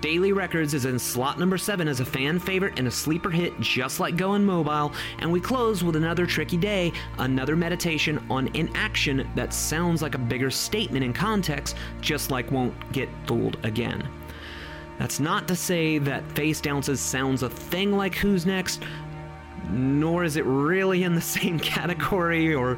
[0.00, 3.58] Daily Records is in slot number 7 as a fan favorite and a sleeper hit
[3.60, 9.28] just like Going Mobile, and we close with another tricky day, another meditation on inaction
[9.34, 14.06] that sounds like a bigger statement in context, just like Won't Get Fooled Again.
[14.98, 18.82] That's not to say that Face Dances sounds a thing like Who's Next,
[19.70, 22.76] nor is it really in the same category or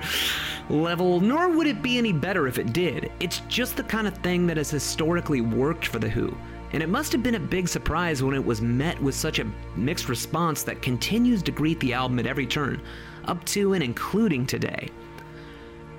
[0.70, 3.10] level, nor would it be any better if it did.
[3.18, 6.36] It's just the kind of thing that has historically worked for The Who.
[6.72, 9.50] And it must have been a big surprise when it was met with such a
[9.74, 12.82] mixed response that continues to greet the album at every turn,
[13.24, 14.88] up to and including today.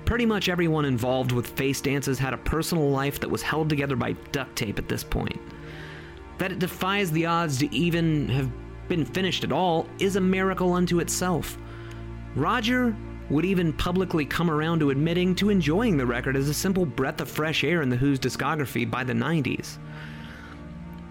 [0.04, 3.96] Pretty much everyone involved with Face Dances had a personal life that was held together
[3.96, 5.40] by duct tape at this point.
[6.38, 8.50] That it defies the odds to even have
[8.88, 11.56] been finished at all is a miracle unto itself.
[12.34, 12.94] Roger
[13.30, 17.20] would even publicly come around to admitting to enjoying the record as a simple breath
[17.20, 19.78] of fresh air in The Who's discography by the 90s.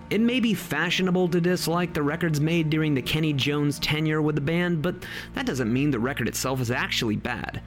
[0.10, 4.36] It may be fashionable to dislike the records made during the Kenny Jones tenure with
[4.36, 4.96] the band, but
[5.36, 7.62] that doesn't mean the record itself is actually bad.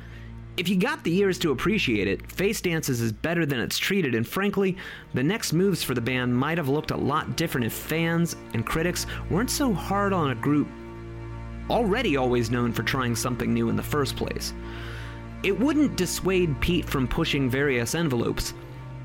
[0.56, 4.14] If you got the ears to appreciate it, Face Dances is better than it's treated,
[4.14, 4.76] and frankly,
[5.14, 8.66] the next moves for the band might have looked a lot different if fans and
[8.66, 10.68] critics weren't so hard on a group
[11.70, 14.52] already always known for trying something new in the first place.
[15.42, 18.52] It wouldn't dissuade Pete from pushing various envelopes,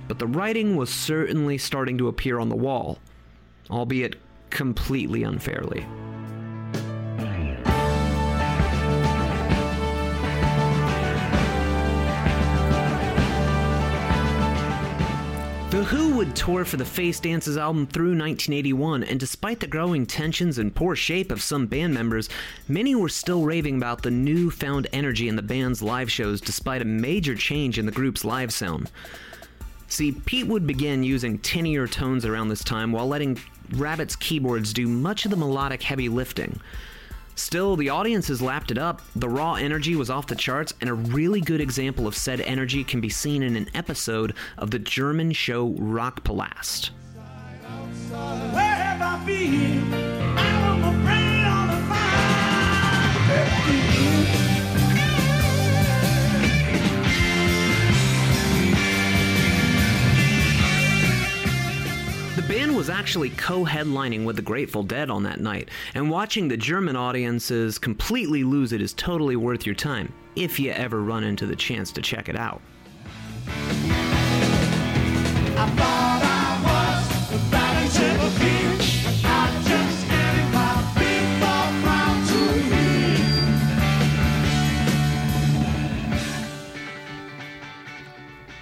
[0.08, 3.00] but the writing was certainly starting to appear on the wall,
[3.70, 4.16] albeit
[4.50, 5.86] completely unfairly.
[15.78, 20.08] The Who would tour for the Face Dances album through 1981, and despite the growing
[20.08, 22.30] tensions and poor shape of some band members,
[22.68, 26.86] many were still raving about the newfound energy in the band's live shows despite a
[26.86, 28.90] major change in the group's live sound.
[29.88, 33.40] See, Pete would begin using tinnier tones around this time while letting
[33.72, 36.60] Rabbit's keyboards do much of the melodic heavy lifting.
[37.36, 39.02] Still, the audiences lapped it up.
[39.16, 42.84] The raw energy was off the charts, and a really good example of said energy
[42.84, 46.90] can be seen in an episode of the German show Rockpalast.
[48.54, 48.98] Where have
[62.48, 66.58] band was actually co headlining with the Grateful Dead on that night, and watching the
[66.58, 71.46] German audiences completely lose it is totally worth your time, if you ever run into
[71.46, 72.62] the chance to check it out.
[78.00, 78.67] I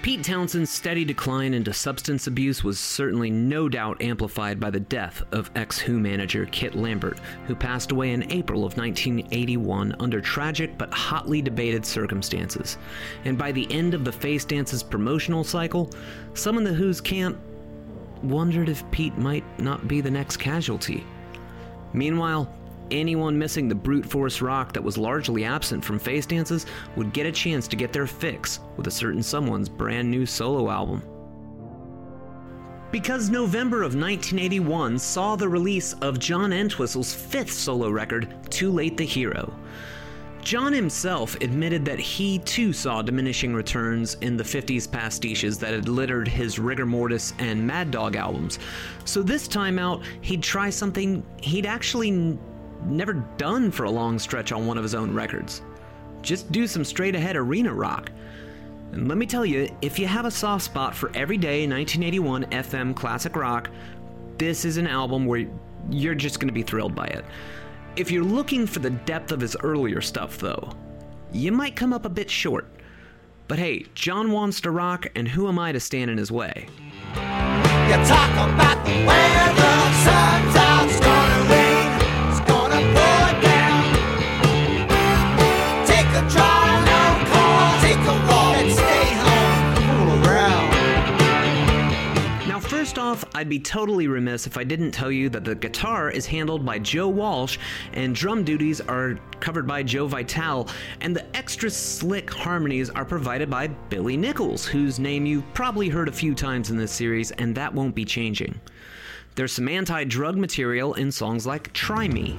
[0.05, 5.23] Pete Townshend's steady decline into substance abuse was certainly no doubt amplified by the death
[5.31, 7.17] of ex Who manager Kit Lambert,
[7.47, 12.77] who passed away in April of 1981 under tragic but hotly debated circumstances.
[13.23, 15.89] And by the end of the Face Dance's promotional cycle,
[16.35, 17.39] some in the Who's camp
[18.21, 21.03] wondered if Pete might not be the next casualty.
[21.93, 22.53] Meanwhile,
[22.91, 27.25] anyone missing the brute force rock that was largely absent from face dances would get
[27.25, 31.01] a chance to get their fix with a certain someone's brand new solo album.
[32.91, 38.95] Because November of 1981 saw the release of John Entwistle's fifth solo record, Too Late
[38.95, 39.53] the Hero.
[40.45, 45.89] John himself admitted that he too saw diminishing returns in the 50s pastiches that had
[45.89, 48.59] littered his Rigor Mortis and Mad Dog albums.
[49.05, 52.37] So this time out, he'd try something he'd actually
[52.85, 55.61] never done for a long stretch on one of his own records.
[56.21, 58.11] Just do some straight ahead arena rock.
[58.91, 62.95] And let me tell you, if you have a soft spot for everyday 1981 FM
[62.95, 63.69] classic rock,
[64.37, 65.47] this is an album where
[65.89, 67.25] you're just going to be thrilled by it.
[67.95, 70.71] If you're looking for the depth of his earlier stuff, though,
[71.31, 72.67] you might come up a bit short.
[73.47, 76.67] But hey, John wants to rock, and who am I to stand in his way?
[77.13, 80.64] You talk about the weather, sun's
[93.35, 96.79] I'd be totally remiss if I didn't tell you that the guitar is handled by
[96.79, 97.57] Joe Walsh
[97.91, 100.69] and drum duties are covered by Joe Vitale,
[101.01, 106.07] and the extra slick harmonies are provided by Billy Nicholls, whose name you've probably heard
[106.07, 108.57] a few times in this series, and that won't be changing.
[109.35, 112.37] There's some anti drug material in songs like Try Me.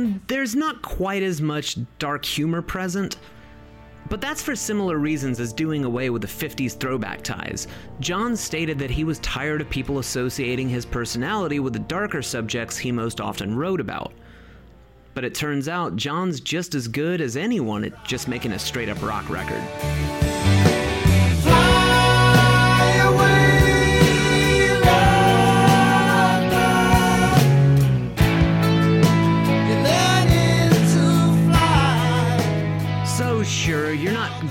[0.00, 3.16] And there's not quite as much dark humor present.
[4.08, 7.68] But that's for similar reasons as doing away with the 50s throwback ties.
[8.00, 12.78] John stated that he was tired of people associating his personality with the darker subjects
[12.78, 14.12] he most often wrote about.
[15.12, 18.88] But it turns out John's just as good as anyone at just making a straight
[18.88, 19.62] up rock record.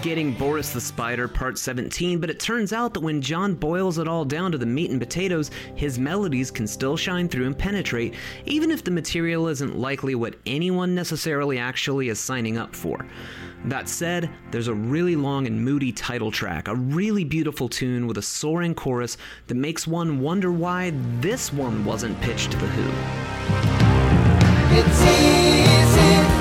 [0.01, 4.07] Getting Boris the Spider Part 17, but it turns out that when John boils it
[4.07, 8.13] all down to the meat and potatoes, his melodies can still shine through and penetrate,
[8.45, 13.05] even if the material isn't likely what anyone necessarily actually is signing up for.
[13.65, 18.17] That said, there's a really long and moody title track, a really beautiful tune with
[18.17, 19.17] a soaring chorus
[19.47, 22.89] that makes one wonder why this one wasn't pitched to The Who.
[24.77, 26.39] It's easy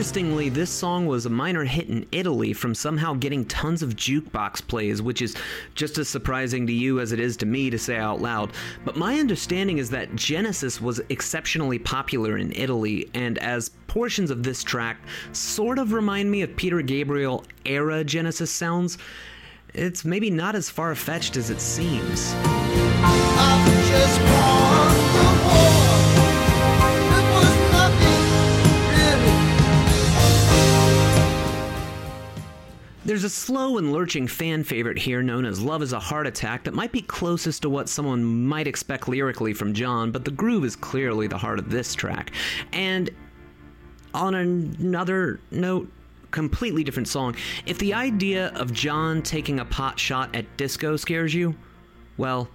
[0.00, 4.66] interestingly, this song was a minor hit in Italy from somehow getting tons of jukebox
[4.66, 5.36] plays, which is
[5.74, 8.50] just as surprising to you as it is to me to say out loud.
[8.82, 14.42] But my understanding is that Genesis was exceptionally popular in Italy, and as portions of
[14.42, 14.96] this track
[15.32, 18.96] sort of remind me of Peter Gabriel era Genesis sounds,
[19.74, 22.32] it's maybe not as far fetched as it seems.
[33.10, 36.62] There's a slow and lurching fan favorite here known as Love is a Heart Attack
[36.62, 40.64] that might be closest to what someone might expect lyrically from John, but the groove
[40.64, 42.30] is clearly the heart of this track.
[42.72, 43.10] And
[44.14, 45.90] on another note,
[46.30, 47.34] completely different song.
[47.66, 51.56] If the idea of John taking a pot shot at disco scares you,
[52.16, 52.48] well,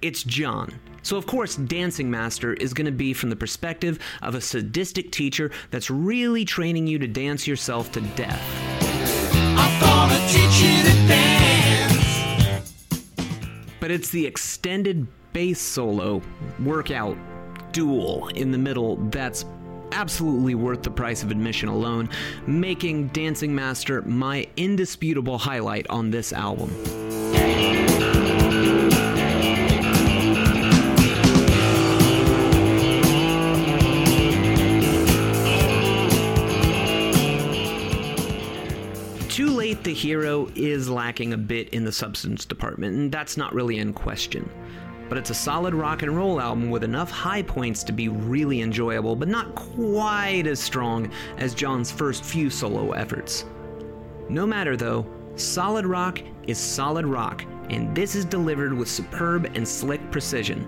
[0.00, 0.78] it's John.
[1.02, 5.10] So, of course, Dancing Master is going to be from the perspective of a sadistic
[5.10, 8.75] teacher that's really training you to dance yourself to death.
[13.80, 16.22] But it's the extended bass solo
[16.60, 17.16] workout
[17.72, 19.44] duel in the middle that's
[19.92, 22.08] absolutely worth the price of admission alone,
[22.46, 26.70] making Dancing Master my indisputable highlight on this album.
[39.82, 43.92] The Hero is lacking a bit in the substance department, and that's not really in
[43.92, 44.50] question.
[45.08, 48.62] But it's a solid rock and roll album with enough high points to be really
[48.62, 53.44] enjoyable, but not quite as strong as John's first few solo efforts.
[54.28, 59.66] No matter though, solid rock is solid rock, and this is delivered with superb and
[59.66, 60.66] slick precision.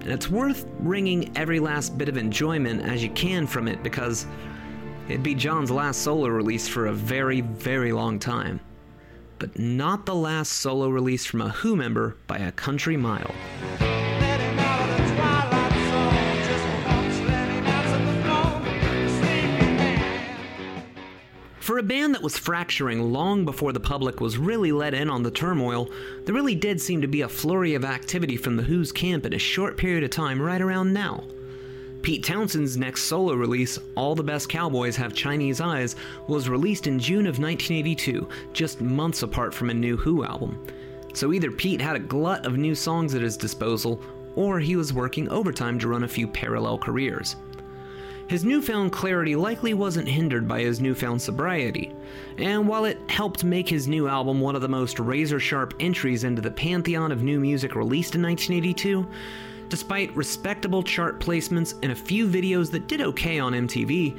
[0.00, 4.26] And it's worth wringing every last bit of enjoyment as you can from it because
[5.08, 8.60] it'd be John's last solo release for a very, very long time.
[9.38, 13.34] But not the last solo release from a Who member by a country mile.
[21.60, 25.22] For a band that was fracturing long before the public was really let in on
[25.22, 25.90] the turmoil,
[26.24, 29.34] there really did seem to be a flurry of activity from the Who's camp in
[29.34, 31.24] a short period of time right around now.
[32.02, 35.96] Pete Townshend's next solo release, All the Best Cowboys Have Chinese Eyes,
[36.26, 40.64] was released in June of 1982, just months apart from a new Who album.
[41.12, 44.00] So either Pete had a glut of new songs at his disposal,
[44.36, 47.36] or he was working overtime to run a few parallel careers.
[48.28, 51.94] His newfound clarity likely wasn't hindered by his newfound sobriety,
[52.36, 56.24] and while it helped make his new album one of the most razor sharp entries
[56.24, 59.06] into the pantheon of new music released in 1982,
[59.68, 64.18] despite respectable chart placements and a few videos that did okay on MTV,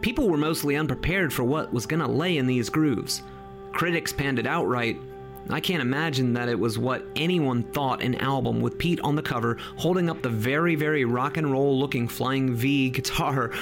[0.00, 3.22] people were mostly unprepared for what was gonna lay in these grooves.
[3.72, 4.98] Critics panned it outright.
[5.48, 9.22] I can't imagine that it was what anyone thought an album with Pete on the
[9.22, 13.50] cover holding up the very, very rock and roll looking Flying V guitar.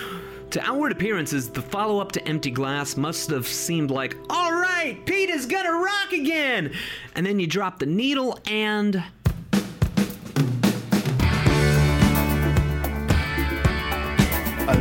[0.53, 5.29] To outward appearances, the follow up to Empty Glass must have seemed like, alright, Pete
[5.29, 6.73] is gonna rock again!
[7.15, 9.05] And then you drop the needle and.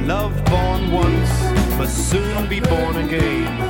[0.08, 1.44] Love born once
[1.78, 3.62] must soon be born again.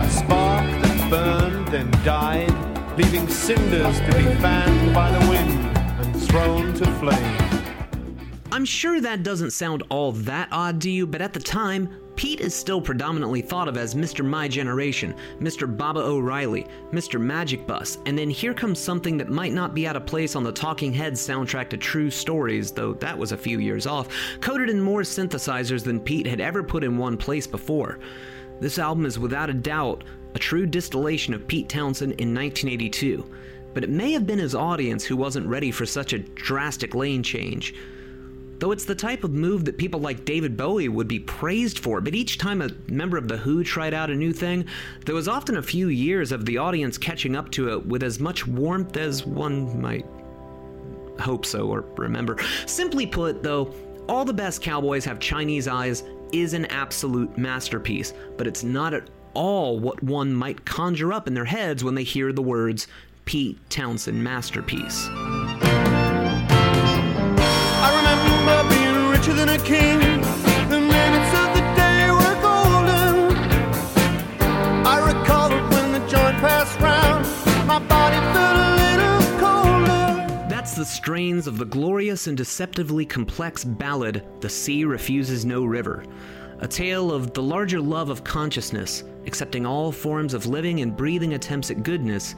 [0.00, 2.52] A spark that burned and died,
[2.96, 7.47] leaving cinders to be fanned by the wind and thrown to flame.
[8.58, 12.40] I'm sure that doesn't sound all that odd to you, but at the time, Pete
[12.40, 14.24] is still predominantly thought of as Mr.
[14.24, 15.76] My Generation, Mr.
[15.76, 17.20] Baba O'Riley, Mr.
[17.20, 20.42] Magic Bus, and then here comes something that might not be out of place on
[20.42, 24.08] the Talking Heads soundtrack to True Stories, though that was a few years off,
[24.40, 28.00] coded in more synthesizers than Pete had ever put in one place before.
[28.58, 30.02] This album is without a doubt
[30.34, 33.24] a true distillation of Pete Townshend in 1982,
[33.72, 37.22] but it may have been his audience who wasn't ready for such a drastic lane
[37.22, 37.72] change.
[38.58, 42.00] Though it's the type of move that people like David Bowie would be praised for,
[42.00, 44.66] but each time a member of The Who tried out a new thing,
[45.06, 48.18] there was often a few years of the audience catching up to it with as
[48.18, 50.06] much warmth as one might
[51.20, 52.36] hope so or remember.
[52.66, 53.72] Simply put, though,
[54.08, 56.02] All the Best Cowboys Have Chinese Eyes
[56.32, 61.34] is an absolute masterpiece, but it's not at all what one might conjure up in
[61.34, 62.88] their heads when they hear the words
[63.24, 65.08] Pete Townshend masterpiece.
[68.48, 69.98] Remember being richer than a king.
[70.70, 73.36] The minutes of the day were golden.
[74.86, 77.26] I recall when the joint passed round.
[77.66, 80.48] My body felt a little colder.
[80.48, 86.04] That's the strains of the glorious and deceptively complex ballad, The Sea Refuses No River.
[86.60, 91.34] A tale of the larger love of consciousness, accepting all forms of living and breathing
[91.34, 92.34] attempts at goodness,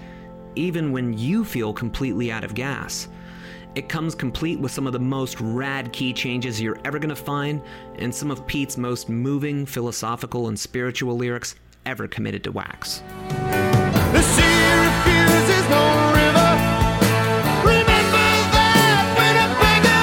[0.56, 3.06] even when you feel completely out of gas.
[3.76, 7.62] It comes complete with some of the most rad key changes you're ever gonna find,
[7.98, 11.54] and some of Pete's most moving, philosophical, and spiritual lyrics
[11.86, 13.02] ever committed to wax.
[13.28, 16.50] The sea refuses no river.
[17.62, 20.02] Remember that when a beggar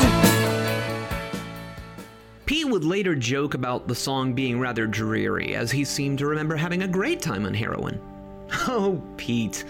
[2.46, 6.56] Pete would later joke about the song being rather dreary, as he seemed to remember
[6.56, 8.00] having a great time on heroin.
[8.66, 9.66] Oh, Pete.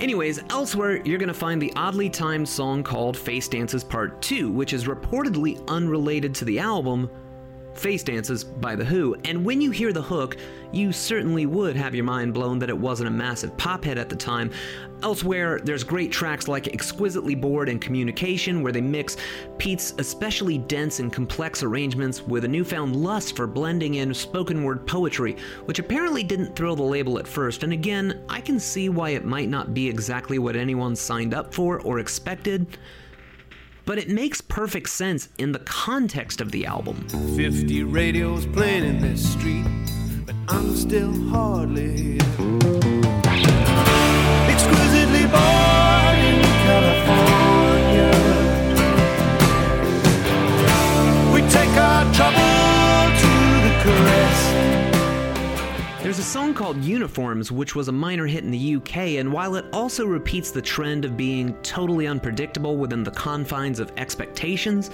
[0.00, 4.72] Anyways, elsewhere, you're gonna find the oddly timed song called Face Dances Part 2, which
[4.72, 7.10] is reportedly unrelated to the album,
[7.78, 10.36] Face Dances by The Who, and when you hear the hook,
[10.72, 14.08] you certainly would have your mind blown that it wasn't a massive pop hit at
[14.08, 14.50] the time.
[15.02, 19.16] Elsewhere, there's great tracks like Exquisitely Bored and Communication, where they mix
[19.58, 24.84] Pete's especially dense and complex arrangements with a newfound lust for blending in spoken word
[24.84, 25.36] poetry,
[25.66, 29.24] which apparently didn't thrill the label at first, and again, I can see why it
[29.24, 32.66] might not be exactly what anyone signed up for or expected
[33.88, 37.08] but it makes perfect sense in the context of the album.
[37.34, 39.64] 50 radios playing in this street,
[40.26, 42.20] but I'm still hardly here.
[44.52, 48.10] Exquisitely born in California.
[51.32, 53.30] We take our trouble to
[53.64, 54.47] the caress.
[56.08, 59.56] There's a song called Uniforms, which was a minor hit in the UK, and while
[59.56, 64.90] it also repeats the trend of being totally unpredictable within the confines of expectations,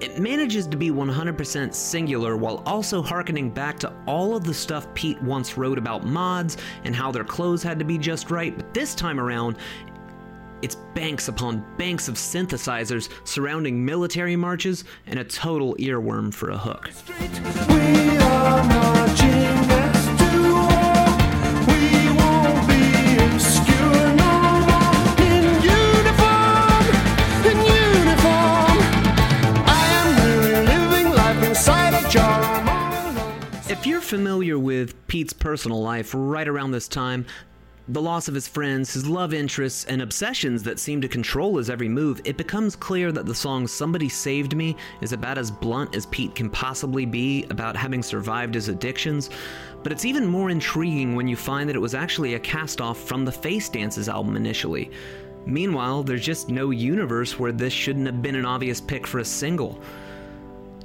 [0.00, 4.86] it manages to be 100% singular while also harkening back to all of the stuff
[4.94, 8.72] Pete once wrote about mods and how their clothes had to be just right, but
[8.72, 9.56] this time around,
[10.62, 16.56] it's banks upon banks of synthesizers surrounding military marches and a total earworm for a
[16.56, 16.88] hook.
[33.82, 37.26] If you're familiar with Pete's personal life right around this time,
[37.88, 41.68] the loss of his friends, his love interests, and obsessions that seem to control his
[41.68, 45.96] every move, it becomes clear that the song Somebody Saved Me is about as blunt
[45.96, 49.30] as Pete can possibly be about having survived his addictions.
[49.82, 52.98] But it's even more intriguing when you find that it was actually a cast off
[52.98, 54.92] from the Face Dances album initially.
[55.44, 59.24] Meanwhile, there's just no universe where this shouldn't have been an obvious pick for a
[59.24, 59.82] single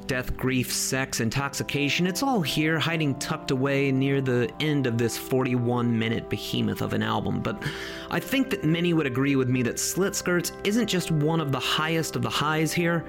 [0.08, 5.18] death, grief, sex, intoxication, it's all here, hiding tucked away near the end of this
[5.18, 7.42] 41 minute behemoth of an album.
[7.42, 7.62] But
[8.10, 11.52] I think that many would agree with me that Slit Skirts isn't just one of
[11.52, 13.06] the highest of the highs here,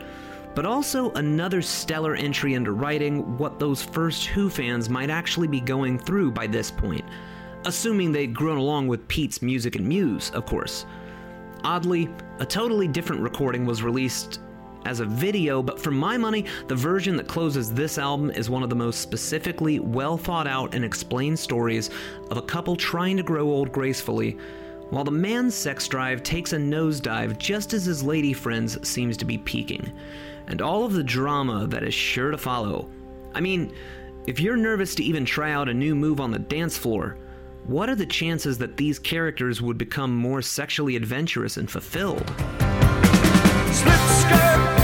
[0.54, 5.60] but also another stellar entry into writing what those first Who fans might actually be
[5.60, 7.04] going through by this point.
[7.64, 10.84] Assuming they'd grown along with Pete's music and muse, of course.
[11.64, 12.08] Oddly,
[12.38, 14.40] a totally different recording was released
[14.88, 18.62] as a video, but for my money, the version that closes this album is one
[18.62, 21.90] of the most specifically well thought out and explained stories
[22.30, 24.38] of a couple trying to grow old gracefully,
[24.88, 29.26] while the man's sex drive takes a nosedive just as his lady friend's seems to
[29.26, 29.92] be peaking,
[30.46, 32.88] and all of the drama that is sure to follow.
[33.34, 33.74] I mean,
[34.26, 37.18] if you're nervous to even try out a new move on the dance floor,
[37.66, 42.26] what are the chances that these characters would become more sexually adventurous and fulfilled?
[43.70, 44.77] Skirt.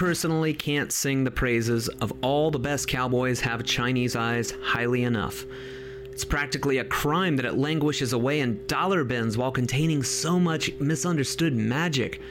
[0.00, 5.44] Personally can't sing the praises of all the best cowboys have Chinese eyes highly enough.
[6.10, 10.72] It's practically a crime that it languishes away in dollar bins while containing so much
[10.80, 12.22] misunderstood magic.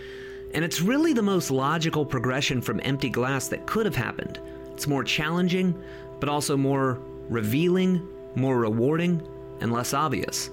[0.56, 4.40] And it's really the most logical progression from Empty Glass that could have happened.
[4.74, 5.80] It's more challenging,
[6.20, 8.02] but also more revealing,
[8.34, 9.22] more rewarding,
[9.62, 10.50] and less obvious.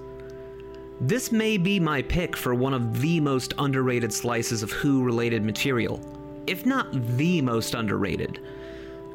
[1.01, 5.43] This may be my pick for one of the most underrated slices of Who related
[5.43, 5.99] material,
[6.47, 6.87] if not
[7.17, 8.39] the most underrated.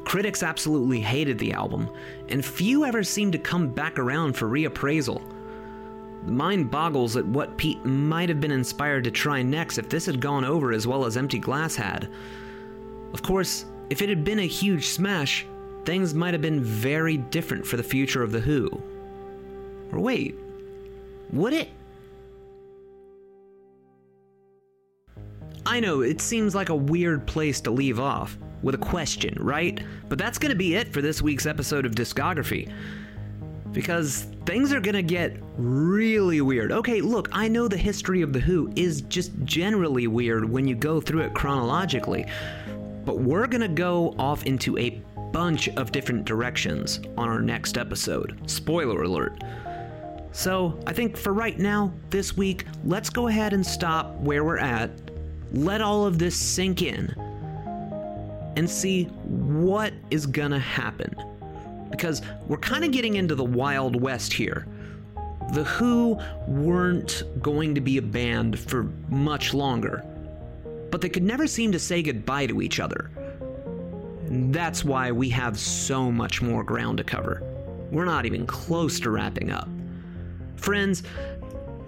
[0.05, 1.89] Critics absolutely hated the album,
[2.29, 5.21] and few ever seemed to come back around for reappraisal.
[6.25, 10.05] The mind boggles at what Pete might have been inspired to try next if this
[10.05, 12.09] had gone over as well as Empty Glass had.
[13.13, 15.45] Of course, if it had been a huge smash,
[15.85, 18.69] things might have been very different for the future of The Who.
[19.91, 20.35] Or wait,
[21.31, 21.69] would it?
[25.65, 29.81] I know, it seems like a weird place to leave off, with a question, right?
[30.09, 32.71] But that's gonna be it for this week's episode of Discography.
[33.71, 36.71] Because things are gonna get really weird.
[36.71, 40.75] Okay, look, I know the history of The Who is just generally weird when you
[40.75, 42.25] go through it chronologically,
[43.05, 48.39] but we're gonna go off into a bunch of different directions on our next episode.
[48.45, 49.43] Spoiler alert.
[50.31, 54.57] So, I think for right now, this week, let's go ahead and stop where we're
[54.57, 55.02] at,
[55.53, 57.13] let all of this sink in,
[58.55, 61.15] and see what is gonna happen.
[61.89, 64.67] Because we're kind of getting into the Wild West here.
[65.53, 70.03] The Who weren't going to be a band for much longer,
[70.89, 73.11] but they could never seem to say goodbye to each other.
[74.51, 77.43] That's why we have so much more ground to cover.
[77.91, 79.69] we're not even close to wrapping up.
[80.55, 81.03] Friends,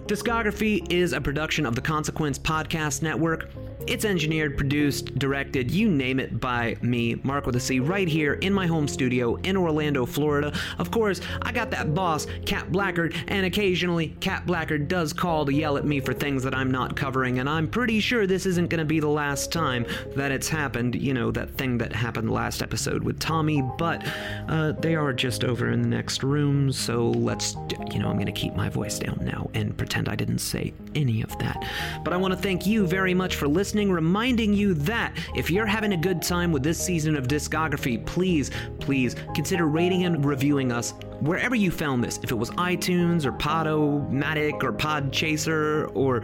[0.06, 3.50] Discography is a production of the Consequence Podcast Network.
[3.86, 8.34] It's engineered, produced, directed, you name it, by me, Mark with a C, right here
[8.34, 10.52] in my home studio in Orlando, Florida.
[10.78, 15.52] Of course, I got that boss, Cat Blackard, and occasionally Cat Blackard does call to
[15.52, 18.70] yell at me for things that I'm not covering, and I'm pretty sure this isn't
[18.70, 19.86] going to be the last time
[20.16, 20.96] that it's happened.
[20.96, 24.04] You know, that thing that happened last episode with Tommy, but
[24.48, 27.54] uh, they are just over in the next room, so let's,
[27.92, 30.74] you know, I'm going to keep my voice down now and pretend I didn't say
[30.96, 31.64] any of that.
[32.02, 35.66] But I want to thank you very much for listening, reminding you that if you're
[35.66, 38.50] having a good time with this season of discography, please,
[38.80, 42.18] please consider rating and reviewing us wherever you found this.
[42.22, 46.22] If it was iTunes or Podomatic or Podchaser or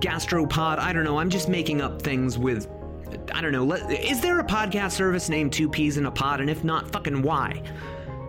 [0.00, 1.18] Gastropod, I don't know.
[1.18, 2.68] I'm just making up things with.
[3.32, 3.72] I don't know.
[3.72, 6.40] Is there a podcast service named Two Peas in a Pod?
[6.40, 7.62] And if not, fucking why?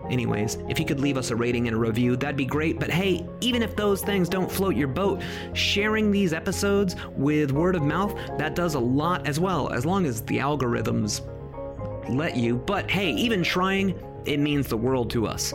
[0.09, 2.79] Anyways, if you could leave us a rating and a review, that'd be great.
[2.79, 5.21] But hey, even if those things don't float your boat,
[5.53, 10.05] sharing these episodes with word of mouth, that does a lot as well, as long
[10.05, 11.21] as the algorithms
[12.09, 12.55] let you.
[12.55, 15.53] But hey, even trying, it means the world to us.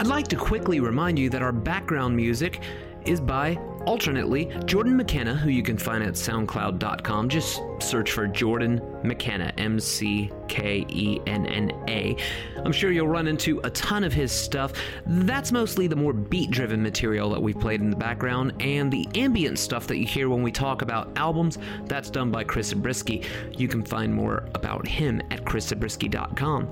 [0.00, 2.60] I'd like to quickly remind you that our background music
[3.06, 7.28] is by alternately Jordan McKenna, who you can find at soundcloud.com.
[7.28, 12.16] Just search for Jordan McKenna, M C K E N N A.
[12.64, 14.72] I'm sure you'll run into a ton of his stuff.
[15.06, 19.06] That's mostly the more beat driven material that we've played in the background, and the
[19.14, 23.22] ambient stuff that you hear when we talk about albums, that's done by Chris Zabriskie.
[23.56, 26.70] You can find more about him at chriszabriskie.com.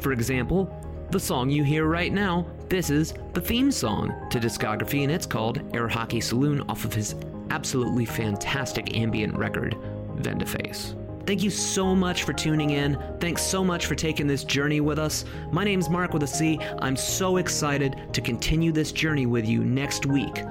[0.00, 0.74] For example,
[1.10, 5.26] the song you hear right now, this is the theme song to Discography, and it's
[5.26, 7.16] called Air Hockey Saloon off of his
[7.50, 9.76] absolutely fantastic ambient record,
[10.16, 10.96] Vendaface.
[11.26, 12.96] Thank you so much for tuning in.
[13.20, 15.24] Thanks so much for taking this journey with us.
[15.50, 16.60] My name's Mark with a C.
[16.78, 20.44] I'm so excited to continue this journey with you next week.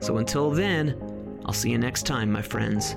[0.00, 2.96] So until then, I'll see you next time, my friends.